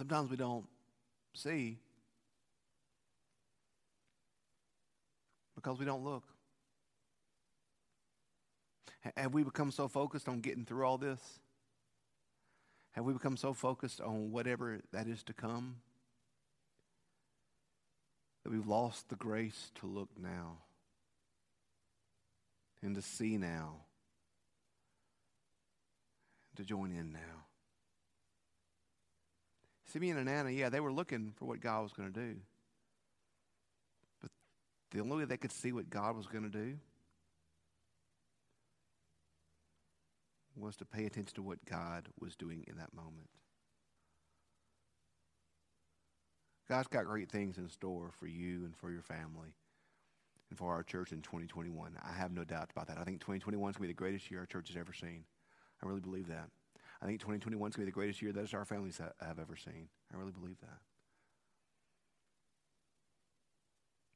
Sometimes 0.00 0.30
we 0.30 0.38
don't 0.38 0.64
see 1.34 1.76
because 5.54 5.78
we 5.78 5.84
don't 5.84 6.02
look. 6.02 6.24
Have 9.14 9.34
we 9.34 9.42
become 9.42 9.70
so 9.70 9.88
focused 9.88 10.26
on 10.26 10.40
getting 10.40 10.64
through 10.64 10.86
all 10.86 10.96
this? 10.96 11.20
Have 12.92 13.04
we 13.04 13.12
become 13.12 13.36
so 13.36 13.52
focused 13.52 14.00
on 14.00 14.32
whatever 14.32 14.80
that 14.90 15.06
is 15.06 15.22
to 15.24 15.34
come 15.34 15.82
that 18.42 18.50
we've 18.50 18.66
lost 18.66 19.10
the 19.10 19.16
grace 19.16 19.70
to 19.80 19.86
look 19.86 20.08
now 20.18 20.60
and 22.80 22.94
to 22.94 23.02
see 23.02 23.36
now, 23.36 23.74
to 26.56 26.64
join 26.64 26.90
in 26.90 27.12
now? 27.12 27.49
Simeon 29.92 30.18
and 30.18 30.28
Anna, 30.28 30.50
yeah, 30.50 30.68
they 30.68 30.80
were 30.80 30.92
looking 30.92 31.32
for 31.36 31.46
what 31.46 31.60
God 31.60 31.82
was 31.82 31.92
going 31.92 32.12
to 32.12 32.20
do. 32.20 32.36
But 34.20 34.30
the 34.92 35.00
only 35.00 35.18
way 35.18 35.24
they 35.24 35.36
could 35.36 35.52
see 35.52 35.72
what 35.72 35.90
God 35.90 36.16
was 36.16 36.26
going 36.26 36.44
to 36.44 36.50
do 36.50 36.76
was 40.56 40.76
to 40.76 40.84
pay 40.84 41.06
attention 41.06 41.34
to 41.34 41.42
what 41.42 41.64
God 41.64 42.08
was 42.20 42.36
doing 42.36 42.64
in 42.68 42.76
that 42.76 42.94
moment. 42.94 43.28
God's 46.68 46.88
got 46.88 47.06
great 47.06 47.30
things 47.30 47.58
in 47.58 47.68
store 47.68 48.10
for 48.20 48.26
you 48.26 48.64
and 48.64 48.76
for 48.76 48.92
your 48.92 49.02
family 49.02 49.54
and 50.50 50.58
for 50.58 50.72
our 50.72 50.84
church 50.84 51.10
in 51.10 51.22
2021. 51.22 51.96
I 52.00 52.12
have 52.12 52.32
no 52.32 52.44
doubt 52.44 52.70
about 52.70 52.86
that. 52.88 52.98
I 52.98 53.04
think 53.04 53.20
2021 53.20 53.70
is 53.70 53.76
going 53.76 53.88
to 53.88 53.88
be 53.88 53.92
the 53.92 53.94
greatest 53.94 54.30
year 54.30 54.40
our 54.40 54.46
church 54.46 54.68
has 54.68 54.76
ever 54.76 54.92
seen. 54.92 55.24
I 55.82 55.86
really 55.86 56.00
believe 56.00 56.28
that. 56.28 56.48
I 57.02 57.06
think 57.06 57.20
2021 57.20 57.70
is 57.70 57.76
going 57.76 57.86
to 57.86 57.86
be 57.86 57.90
the 57.90 57.94
greatest 57.94 58.20
year 58.20 58.32
that 58.32 58.52
our 58.52 58.64
families 58.64 58.98
have 58.98 59.38
ever 59.38 59.56
seen. 59.56 59.88
I 60.12 60.18
really 60.18 60.32
believe 60.32 60.60
that. 60.60 60.78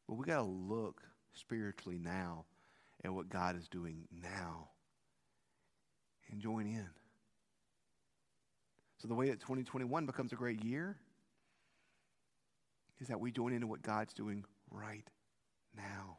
But 0.06 0.16
we 0.16 0.26
got 0.26 0.36
to 0.36 0.42
look 0.42 1.02
spiritually 1.32 1.98
now 1.98 2.44
at 3.02 3.12
what 3.12 3.28
God 3.30 3.56
is 3.56 3.68
doing 3.68 4.06
now 4.22 4.68
and 6.30 6.40
join 6.40 6.66
in. 6.66 6.88
So, 8.98 9.08
the 9.08 9.14
way 9.14 9.28
that 9.28 9.40
2021 9.40 10.06
becomes 10.06 10.32
a 10.32 10.36
great 10.36 10.64
year 10.64 10.96
is 13.00 13.08
that 13.08 13.20
we 13.20 13.30
join 13.30 13.52
into 13.52 13.66
what 13.66 13.82
God's 13.82 14.14
doing 14.14 14.44
right 14.70 15.08
now. 15.76 16.18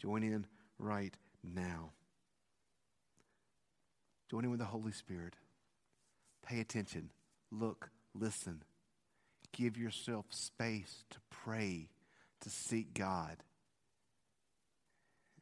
Join 0.00 0.22
in 0.22 0.46
right 0.78 1.16
now. 1.44 1.92
Join 4.30 4.44
in 4.44 4.50
with 4.50 4.58
the 4.58 4.66
Holy 4.66 4.92
Spirit. 4.92 5.34
Pay 6.46 6.60
attention. 6.60 7.10
Look. 7.50 7.90
Listen. 8.14 8.62
Give 9.52 9.76
yourself 9.76 10.26
space 10.30 11.04
to 11.10 11.18
pray, 11.30 11.88
to 12.40 12.50
seek 12.50 12.94
God, 12.94 13.36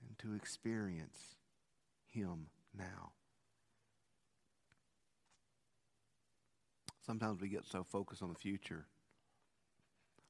and 0.06 0.18
to 0.18 0.34
experience 0.34 1.36
Him 2.08 2.46
now. 2.76 3.12
Sometimes 7.04 7.40
we 7.40 7.48
get 7.48 7.66
so 7.66 7.84
focused 7.84 8.22
on 8.22 8.28
the 8.30 8.38
future, 8.38 8.86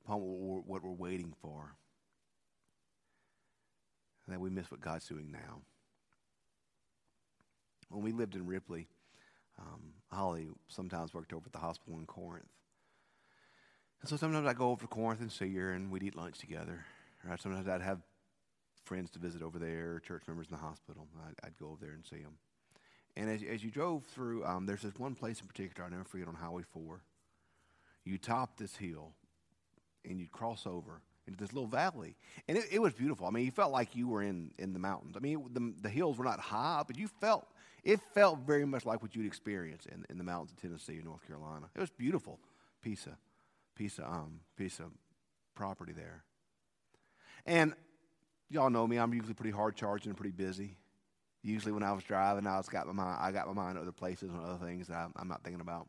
upon 0.04 0.20
what 0.20 0.82
we're, 0.82 0.90
waiting 0.90 1.34
for, 1.40 1.76
that 4.28 4.40
we 4.40 4.50
miss 4.50 4.70
what 4.70 4.80
God's 4.80 5.06
doing 5.06 5.30
now. 5.30 5.60
When 7.90 8.02
we 8.02 8.12
lived 8.12 8.34
in 8.34 8.46
Ripley, 8.46 8.88
um, 9.58 9.94
Holly 10.10 10.48
sometimes 10.68 11.14
worked 11.14 11.32
over 11.32 11.46
at 11.46 11.52
the 11.52 11.58
hospital 11.58 11.98
in 11.98 12.06
Corinth. 12.06 12.48
And 14.00 14.08
so 14.08 14.16
sometimes 14.16 14.46
I'd 14.46 14.58
go 14.58 14.70
over 14.70 14.82
to 14.82 14.88
Corinth 14.88 15.20
and 15.20 15.32
see 15.32 15.54
her, 15.54 15.72
and 15.72 15.90
we'd 15.90 16.02
eat 16.02 16.16
lunch 16.16 16.38
together. 16.38 16.84
Right? 17.24 17.40
Sometimes 17.40 17.68
I'd 17.68 17.80
have 17.80 18.00
friends 18.84 19.10
to 19.12 19.18
visit 19.18 19.42
over 19.42 19.58
there, 19.58 20.00
church 20.00 20.24
members 20.28 20.48
in 20.50 20.56
the 20.56 20.62
hospital. 20.62 21.08
I'd, 21.26 21.46
I'd 21.46 21.58
go 21.58 21.68
over 21.68 21.84
there 21.84 21.94
and 21.94 22.04
see 22.04 22.18
them. 22.18 22.36
And 23.16 23.30
as, 23.30 23.42
as 23.42 23.64
you 23.64 23.70
drove 23.70 24.04
through, 24.04 24.44
um, 24.44 24.66
there's 24.66 24.82
this 24.82 24.98
one 24.98 25.14
place 25.14 25.40
in 25.40 25.46
particular, 25.46 25.84
I'll 25.84 25.90
never 25.90 26.04
forget, 26.04 26.28
on 26.28 26.34
Highway 26.34 26.64
4. 26.72 27.00
You 28.04 28.18
top 28.18 28.58
this 28.58 28.76
hill 28.76 29.12
and 30.04 30.20
you'd 30.20 30.32
cross 30.32 30.66
over 30.66 31.00
into 31.26 31.38
this 31.38 31.52
little 31.52 31.68
valley. 31.68 32.16
And 32.48 32.58
it, 32.58 32.64
it, 32.72 32.78
was 32.80 32.92
beautiful. 32.92 33.26
I 33.26 33.30
mean, 33.30 33.44
you 33.44 33.50
felt 33.50 33.72
like 33.72 33.96
you 33.96 34.08
were 34.08 34.22
in, 34.22 34.50
in 34.58 34.72
the 34.72 34.78
mountains. 34.78 35.16
I 35.16 35.20
mean, 35.20 35.44
the, 35.52 35.74
the 35.82 35.88
hills 35.88 36.18
were 36.18 36.24
not 36.24 36.40
high, 36.40 36.82
but 36.86 36.98
you 36.98 37.08
felt, 37.08 37.46
it 37.82 38.00
felt 38.14 38.40
very 38.40 38.64
much 38.64 38.84
like 38.84 39.02
what 39.02 39.14
you'd 39.16 39.26
experience 39.26 39.86
in, 39.86 40.04
in 40.10 40.18
the 40.18 40.24
mountains 40.24 40.52
of 40.52 40.60
Tennessee 40.60 40.98
or 40.98 41.02
North 41.02 41.26
Carolina. 41.26 41.66
It 41.74 41.80
was 41.80 41.90
beautiful 41.90 42.40
piece 42.82 43.06
of, 43.06 43.14
piece 43.74 43.98
of, 43.98 44.04
um, 44.04 44.40
piece 44.56 44.78
of 44.78 44.86
property 45.54 45.92
there. 45.92 46.24
And 47.46 47.74
y'all 48.50 48.70
know 48.70 48.86
me, 48.86 48.96
I'm 48.96 49.12
usually 49.14 49.34
pretty 49.34 49.50
hard 49.50 49.76
charging 49.76 50.10
and 50.10 50.16
pretty 50.16 50.32
busy. 50.32 50.76
Usually, 51.42 51.72
when 51.72 51.82
I 51.82 51.92
was 51.92 52.02
driving, 52.04 52.46
I 52.46 52.56
was 52.56 52.70
got 52.70 52.86
my 52.86 52.94
mind. 52.94 53.18
I 53.20 53.30
got 53.30 53.46
my 53.46 53.52
mind 53.52 53.76
other 53.76 53.92
places 53.92 54.30
and 54.30 54.40
other 54.40 54.64
things 54.64 54.86
that 54.88 54.96
I'm, 54.96 55.12
I'm 55.14 55.28
not 55.28 55.44
thinking 55.44 55.60
about. 55.60 55.88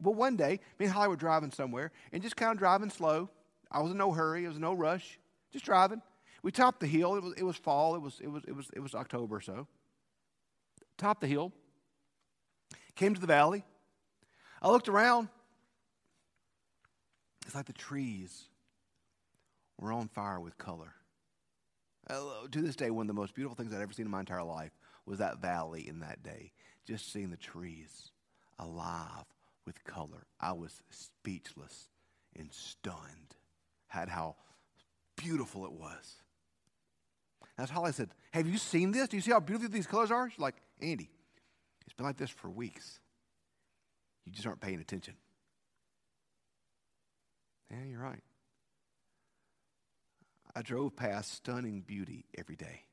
But 0.00 0.12
one 0.12 0.36
day, 0.36 0.60
me 0.78 0.86
and 0.86 0.90
Holly 0.90 1.08
were 1.08 1.16
driving 1.16 1.50
somewhere 1.50 1.90
and 2.12 2.22
just 2.22 2.36
kind 2.36 2.52
of 2.52 2.58
driving 2.58 2.88
slow. 2.88 3.28
I 3.72 3.80
was 3.80 3.90
in 3.90 3.96
no 3.96 4.12
hurry. 4.12 4.44
It 4.44 4.48
was 4.48 4.58
no 4.58 4.74
rush. 4.74 5.18
Just 5.52 5.64
driving. 5.64 6.02
We 6.42 6.52
topped 6.52 6.80
the 6.80 6.86
hill. 6.86 7.16
It 7.16 7.22
was, 7.22 7.34
it 7.36 7.42
was 7.42 7.56
fall. 7.56 7.94
It 7.94 8.02
was, 8.02 8.20
it, 8.20 8.28
was, 8.28 8.44
it, 8.46 8.54
was, 8.54 8.70
it 8.74 8.80
was 8.80 8.94
October 8.94 9.36
or 9.36 9.40
so. 9.40 9.66
Topped 10.98 11.22
the 11.22 11.26
hill. 11.26 11.52
Came 12.94 13.14
to 13.14 13.20
the 13.20 13.26
valley. 13.26 13.64
I 14.60 14.68
looked 14.70 14.88
around. 14.88 15.28
It's 17.46 17.54
like 17.54 17.66
the 17.66 17.72
trees 17.72 18.44
were 19.80 19.92
on 19.92 20.08
fire 20.08 20.38
with 20.38 20.58
color. 20.58 20.94
Uh, 22.08 22.46
to 22.50 22.60
this 22.60 22.76
day, 22.76 22.90
one 22.90 23.04
of 23.04 23.08
the 23.08 23.20
most 23.20 23.34
beautiful 23.34 23.56
things 23.56 23.72
I've 23.72 23.80
ever 23.80 23.92
seen 23.92 24.06
in 24.06 24.12
my 24.12 24.20
entire 24.20 24.42
life 24.42 24.72
was 25.06 25.18
that 25.18 25.38
valley 25.38 25.88
in 25.88 26.00
that 26.00 26.22
day. 26.22 26.52
Just 26.86 27.12
seeing 27.12 27.30
the 27.30 27.36
trees 27.36 28.10
alive 28.58 29.24
with 29.66 29.82
color. 29.84 30.26
I 30.40 30.52
was 30.52 30.82
speechless 30.90 31.88
and 32.36 32.52
stunned 32.52 33.36
at 33.94 34.08
how 34.08 34.36
beautiful 35.16 35.64
it 35.64 35.72
was. 35.72 36.16
That's 37.56 37.70
how 37.70 37.84
I 37.84 37.90
said, 37.90 38.10
Have 38.32 38.48
you 38.48 38.58
seen 38.58 38.92
this? 38.92 39.08
Do 39.08 39.16
you 39.16 39.22
see 39.22 39.30
how 39.30 39.40
beautiful 39.40 39.72
these 39.72 39.86
colors 39.86 40.10
are? 40.10 40.30
She's 40.30 40.38
like, 40.38 40.56
Andy, 40.80 41.10
it's 41.86 41.94
been 41.94 42.06
like 42.06 42.16
this 42.16 42.30
for 42.30 42.48
weeks. 42.48 43.00
You 44.24 44.32
just 44.32 44.46
aren't 44.46 44.60
paying 44.60 44.80
attention. 44.80 45.14
Yeah, 47.70 47.84
you're 47.88 48.00
right. 48.00 48.22
I 50.54 50.62
drove 50.62 50.94
past 50.94 51.32
stunning 51.32 51.80
beauty 51.80 52.26
every 52.36 52.56
day. 52.56 52.84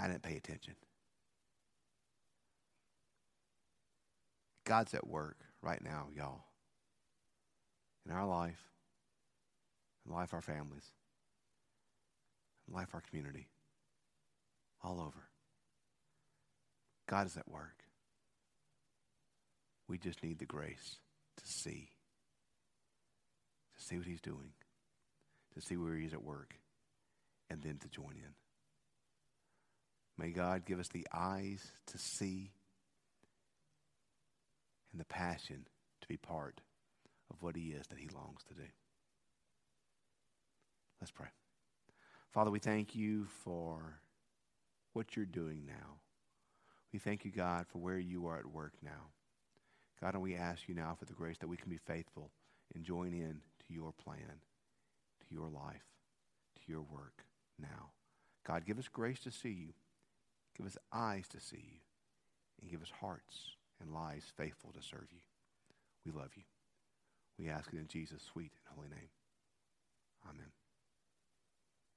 I 0.00 0.08
didn't 0.08 0.22
pay 0.22 0.36
attention. 0.36 0.74
God's 4.64 4.94
at 4.94 5.06
work 5.06 5.36
right 5.62 5.82
now, 5.82 6.08
y'all, 6.16 6.44
in 8.06 8.12
our 8.12 8.26
life, 8.26 8.62
in 10.06 10.12
life 10.12 10.34
our 10.34 10.42
families, 10.42 10.84
in 12.68 12.74
life 12.74 12.88
our 12.94 13.00
community, 13.00 13.48
all 14.82 15.00
over. 15.00 15.28
God 17.06 17.26
is 17.26 17.36
at 17.36 17.48
work. 17.48 17.84
We 19.88 19.98
just 19.98 20.22
need 20.22 20.38
the 20.38 20.46
grace 20.46 20.96
to 21.36 21.46
see, 21.46 21.90
to 23.76 23.84
see 23.84 23.98
what 23.98 24.06
He's 24.06 24.20
doing, 24.20 24.52
to 25.54 25.60
see 25.60 25.76
where 25.76 25.94
He's 25.94 26.14
at 26.14 26.24
work, 26.24 26.54
and 27.50 27.62
then 27.62 27.78
to 27.78 27.88
join 27.88 28.14
in. 28.16 28.34
May 30.16 30.30
God 30.30 30.64
give 30.64 30.78
us 30.78 30.88
the 30.88 31.06
eyes 31.12 31.60
to 31.86 31.98
see 31.98 32.52
and 34.92 35.00
the 35.00 35.04
passion 35.06 35.66
to 36.00 36.08
be 36.08 36.16
part 36.16 36.60
of 37.34 37.42
what 37.42 37.56
He 37.56 37.72
is 37.72 37.86
that 37.88 37.98
He 37.98 38.08
longs 38.14 38.42
to 38.48 38.54
do. 38.54 38.68
Let's 41.00 41.10
pray. 41.10 41.28
Father, 42.30 42.50
we 42.50 42.58
thank 42.58 42.94
you 42.94 43.26
for 43.44 44.00
what 44.92 45.16
you're 45.16 45.26
doing 45.26 45.64
now. 45.66 45.98
We 46.92 46.98
thank 46.98 47.24
you, 47.24 47.30
God, 47.30 47.66
for 47.68 47.78
where 47.78 47.98
you 47.98 48.26
are 48.26 48.38
at 48.38 48.46
work 48.46 48.74
now. 48.82 49.10
God, 50.00 50.14
and 50.14 50.22
we 50.22 50.34
ask 50.34 50.68
you 50.68 50.74
now 50.74 50.96
for 50.98 51.04
the 51.04 51.12
grace 51.12 51.38
that 51.38 51.48
we 51.48 51.56
can 51.56 51.70
be 51.70 51.76
faithful 51.76 52.30
and 52.74 52.84
join 52.84 53.12
in 53.12 53.40
to 53.66 53.74
your 53.74 53.92
plan, 53.92 54.40
to 55.20 55.34
your 55.34 55.48
life, 55.48 55.84
to 56.56 56.72
your 56.72 56.82
work 56.82 57.24
now. 57.60 57.90
God, 58.46 58.64
give 58.64 58.78
us 58.78 58.88
grace 58.88 59.20
to 59.20 59.30
see 59.30 59.50
you. 59.50 59.72
Give 60.56 60.66
us 60.66 60.76
eyes 60.92 61.26
to 61.28 61.40
see 61.40 61.64
you. 61.64 61.78
And 62.60 62.70
give 62.70 62.82
us 62.82 62.92
hearts 63.00 63.56
and 63.80 63.92
lives 63.92 64.32
faithful 64.36 64.72
to 64.72 64.82
serve 64.82 65.08
you. 65.10 65.20
We 66.06 66.12
love 66.12 66.30
you. 66.36 66.42
We 67.38 67.48
ask 67.48 67.72
it 67.72 67.78
in 67.78 67.88
Jesus' 67.88 68.22
sweet 68.22 68.52
and 68.52 68.76
holy 68.76 68.88
name. 68.88 69.08
Amen. 70.28 70.63